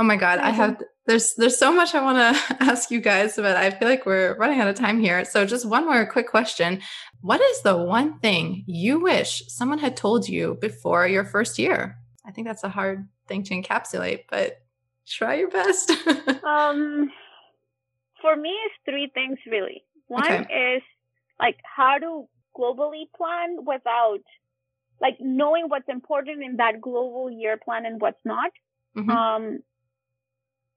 [0.00, 0.48] oh my god mm-hmm.
[0.48, 3.88] i have there's there's so much I want to ask you guys, but I feel
[3.88, 5.24] like we're running out of time here.
[5.24, 6.80] So just one more quick question.
[7.20, 11.98] What is the one thing you wish someone had told you before your first year?
[12.24, 14.62] I think that's a hard thing to encapsulate, but
[15.06, 15.90] try your best.
[16.44, 17.10] um
[18.22, 19.82] for me it's three things really.
[20.06, 20.76] One okay.
[20.76, 20.82] is
[21.40, 24.20] like how to globally plan without
[25.00, 28.52] like knowing what's important in that global year plan and what's not.
[28.96, 29.10] Mm-hmm.
[29.10, 29.60] Um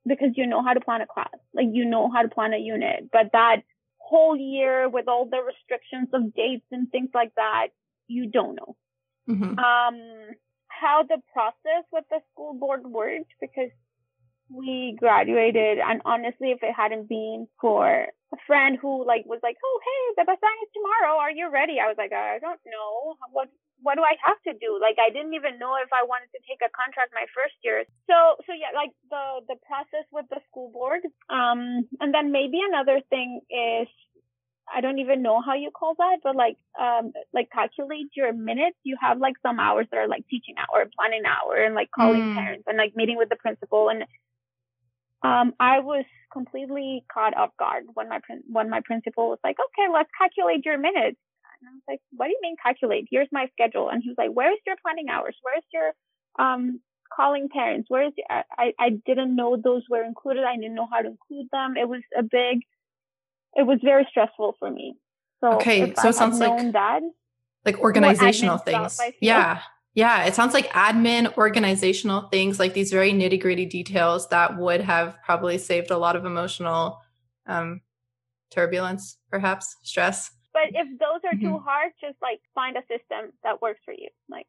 [0.06, 2.58] because you know how to plan a class, like you know how to plan a
[2.58, 3.64] unit, but that
[3.98, 7.68] whole year with all the restrictions of dates and things like that,
[8.08, 8.76] you don't know.
[9.30, 9.58] Mm-hmm.
[9.58, 10.36] Um,
[10.68, 13.72] how the process with the school board worked because
[14.50, 19.56] we graduated and honestly if it hadn't been for a friend who like was like
[19.64, 21.18] oh hey the basan is tomorrow.
[21.18, 21.80] Are you ready?
[21.80, 23.16] I was like i don't know.
[23.32, 23.50] What
[23.84, 26.40] what do i have to do like i didn't even know if i wanted to
[26.48, 30.40] take a contract my first year so so yeah like the the process with the
[30.50, 33.88] school board um and then maybe another thing is
[34.72, 38.78] I don't even know how you call that, but like, um, like calculate your minutes.
[38.84, 42.22] You have like some hours that are like teaching hour, planning hour, and like calling
[42.22, 42.36] mm.
[42.36, 43.90] parents and like meeting with the principal.
[43.90, 44.04] And
[45.22, 49.92] um, I was completely caught off guard when my when my principal was like, "Okay,
[49.92, 51.18] let's calculate your minutes."
[51.64, 53.08] And I was like, "What do you mean calculate?
[53.10, 55.36] Here's my schedule." And he was like, "Where's your planning hours?
[55.42, 55.92] Where's your
[56.38, 56.82] um
[57.16, 57.86] calling parents?
[57.90, 60.44] Where's your, I I didn't know those were included.
[60.44, 61.78] I didn't know how to include them.
[61.78, 62.62] It was a big
[63.56, 64.96] it was very stressful for me.
[65.40, 67.02] So okay, so I it sounds like that,
[67.66, 68.94] like organizational things.
[68.94, 69.62] Stuff, yeah.
[69.96, 74.82] Yeah, it sounds like admin, organizational things, like these very nitty gritty details that would
[74.82, 77.00] have probably saved a lot of emotional
[77.46, 77.82] um,
[78.50, 80.32] turbulence, perhaps stress.
[80.54, 81.46] But if those are mm-hmm.
[81.46, 84.10] too hard, just like find a system that works for you.
[84.30, 84.48] Like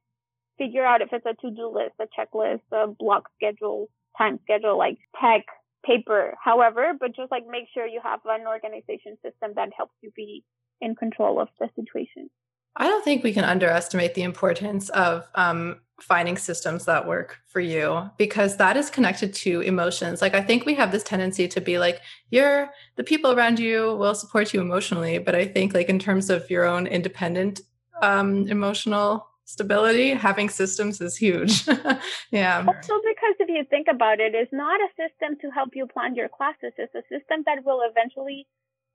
[0.59, 4.79] figure out if it's a to do list, a checklist, a block schedule, time schedule,
[4.79, 5.47] like tech,
[5.85, 10.11] paper, however, but just like make sure you have an organization system that helps you
[10.15, 10.45] be
[10.81, 12.31] in control of the situation.
[12.77, 17.61] I don't think we can underestimate the importance of um, finding systems that work for
[17.61, 20.20] you because that is connected to emotions.
[20.20, 22.01] Like, I think we have this tendency to be like,
[22.31, 25.18] you're the people around you will support you emotionally.
[25.18, 27.61] But I think, like, in terms of your own independent
[28.03, 31.66] um, emotional stability, having systems is huge.
[32.33, 32.64] yeah.
[32.66, 36.14] Also, because if you think about it, it's not a system to help you plan
[36.14, 38.47] your classes, it's a system that will eventually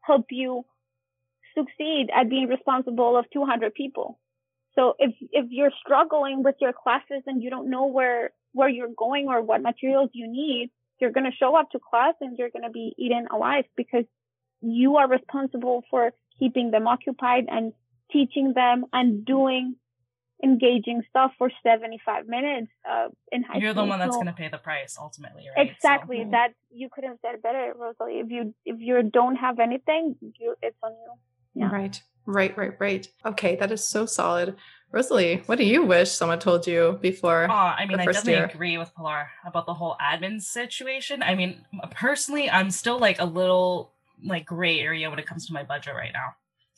[0.02, 0.66] help you
[1.60, 4.20] succeed at being responsible of 200 people.
[4.76, 8.96] So if if you're struggling with your classes and you don't know where where you're
[8.96, 12.50] going or what materials you need, you're going to show up to class and you're
[12.50, 14.06] going to be eaten alive because
[14.62, 17.74] you are responsible for keeping them occupied and
[18.12, 19.76] teaching them and doing
[20.44, 23.84] engaging stuff for 75 minutes uh, in high You're school.
[23.84, 25.70] the one that's so, going to pay the price ultimately, right?
[25.70, 26.22] Exactly.
[26.24, 26.32] So.
[26.32, 28.20] That you could have said better, Rosalie.
[28.20, 31.14] If you if you don't have anything, you it's on you.
[31.54, 31.70] Yeah.
[31.70, 32.02] Right.
[32.26, 33.08] Right, right, right.
[33.26, 34.56] Okay, that is so solid.
[34.92, 37.48] Rosalie, what do you wish someone told you before?
[37.50, 38.46] Oh, I mean, I definitely year?
[38.46, 41.22] agree with Pilar about the whole admin situation.
[41.22, 43.94] I mean, personally, I'm still like a little
[44.24, 46.34] like gray area when it comes to my budget right now.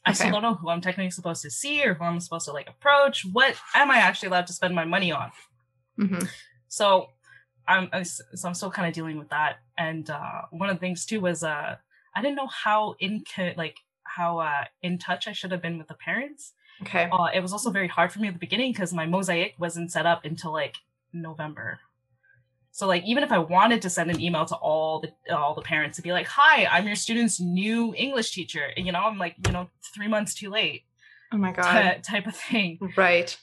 [0.05, 2.51] I still don't know who I'm technically supposed to see or who I'm supposed to
[2.51, 3.25] like approach.
[3.31, 5.31] What am I actually allowed to spend my money on?
[5.99, 6.25] Mm-hmm.
[6.67, 7.07] So
[7.67, 9.57] I'm so I'm still kind of dealing with that.
[9.77, 11.75] And uh, one of the things too was uh,
[12.15, 13.23] I didn't know how in
[13.57, 13.77] like
[14.15, 16.53] how uh, in touch I should have been with the parents.
[16.81, 17.09] Okay.
[17.11, 19.91] Uh, it was also very hard for me at the beginning because my Mozaïk wasn't
[19.91, 20.77] set up until like
[21.13, 21.79] November.
[22.71, 25.61] So like even if I wanted to send an email to all the all the
[25.61, 29.35] parents to be like, "Hi, I'm your student's new English teacher," you know, I'm like,
[29.45, 30.83] you know, three months too late.
[31.33, 32.79] Oh my god, t- type of thing.
[32.95, 33.37] Right.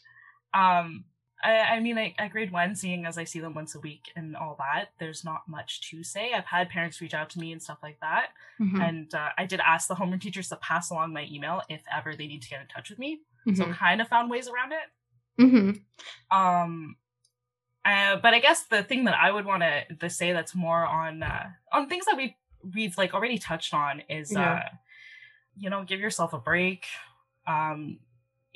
[0.55, 1.05] Um,
[1.43, 4.11] I, I mean, like at grade one, seeing as I see them once a week
[4.17, 6.33] and all that, there's not much to say.
[6.33, 8.31] I've had parents reach out to me and stuff like that,
[8.61, 8.81] mm-hmm.
[8.81, 12.17] and uh, I did ask the homeroom teachers to pass along my email if ever
[12.17, 13.21] they need to get in touch with me.
[13.47, 13.61] Mm-hmm.
[13.61, 15.43] So kind of found ways around it.
[15.43, 16.37] Mm-hmm.
[16.37, 16.97] Um,
[17.85, 19.63] uh, but I guess the thing that I would want
[20.01, 22.37] to say that's more on uh, on things that we
[22.75, 24.55] we've like already touched on is yeah.
[24.55, 24.69] uh,
[25.57, 26.87] you know give yourself a break.
[27.47, 28.01] Um,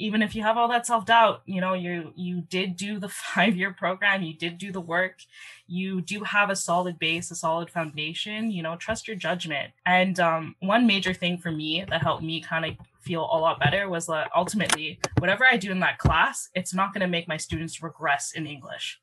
[0.03, 3.09] even if you have all that self doubt, you know you you did do the
[3.35, 5.21] five year program, you did do the work,
[5.67, 8.51] you do have a solid base, a solid foundation.
[8.51, 9.73] You know, trust your judgment.
[9.87, 13.61] And um, one major thing for me that helped me kind of feel a lot
[13.61, 17.27] better was that ultimately whatever I do in that class, it's not going to make
[17.27, 19.01] my students regress in English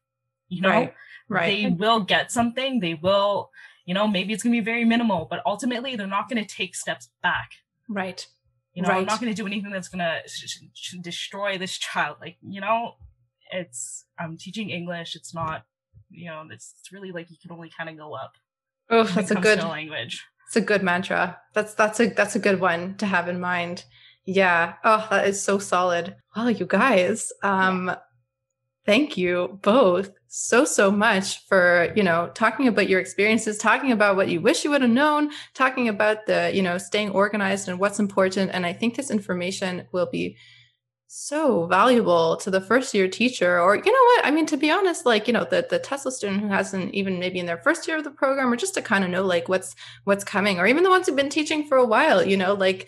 [0.50, 0.94] you know right,
[1.30, 1.46] right.
[1.46, 3.52] they will get something they will
[3.86, 6.56] you know maybe it's going to be very minimal but ultimately they're not going to
[6.56, 7.52] take steps back
[7.88, 8.28] right
[8.74, 9.00] you know right.
[9.00, 12.38] i'm not going to do anything that's going to sh- sh- destroy this child like
[12.42, 12.94] you know
[13.52, 15.64] it's i'm teaching english it's not
[16.10, 18.34] you know it's, it's really like you can only kind of go up
[18.90, 20.24] oh that's a good language.
[20.50, 21.40] It's a good mantra.
[21.54, 23.86] That's that's a that's a good one to have in mind.
[24.26, 24.74] Yeah.
[24.84, 26.16] Oh that is so solid.
[26.36, 27.98] Well you guys um yeah
[28.90, 34.16] thank you both so so much for you know talking about your experiences talking about
[34.16, 37.80] what you wish you would have known talking about the you know staying organized and
[37.80, 38.50] what's important.
[38.52, 40.38] And i think this information will be
[41.06, 44.26] so valuable to the first year teacher or you know what?
[44.26, 47.20] I mean to be honest like you know the, the TESOL student who hasn't even
[47.20, 49.48] maybe in their first year of the program or just to kind of know like
[49.48, 49.76] what's
[50.06, 52.88] what's coming or even the ones who've been teaching for a while you know like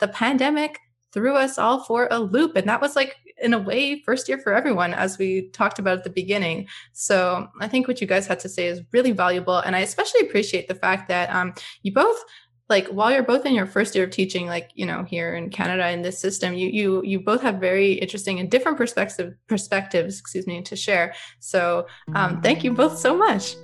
[0.00, 0.80] the pandemic
[1.12, 2.56] threw us all for a loop.
[2.56, 5.98] And that was like in a way first year for everyone as we talked about
[5.98, 6.68] at the beginning.
[6.92, 10.20] So i think what you guys had to say is really valuable and i especially
[10.20, 12.24] appreciate the fact that um, you both
[12.68, 15.50] like while you're both in your first year of teaching like you know here in
[15.50, 20.18] canada in this system you you you both have very interesting and different perspective perspectives
[20.18, 21.14] excuse me to share.
[21.40, 23.56] So um, thank you both so much.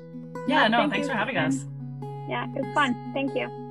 [0.46, 1.12] Yeah no thanks you.
[1.12, 1.64] for having us.
[2.28, 3.12] Yeah it's fun.
[3.14, 3.65] Thank you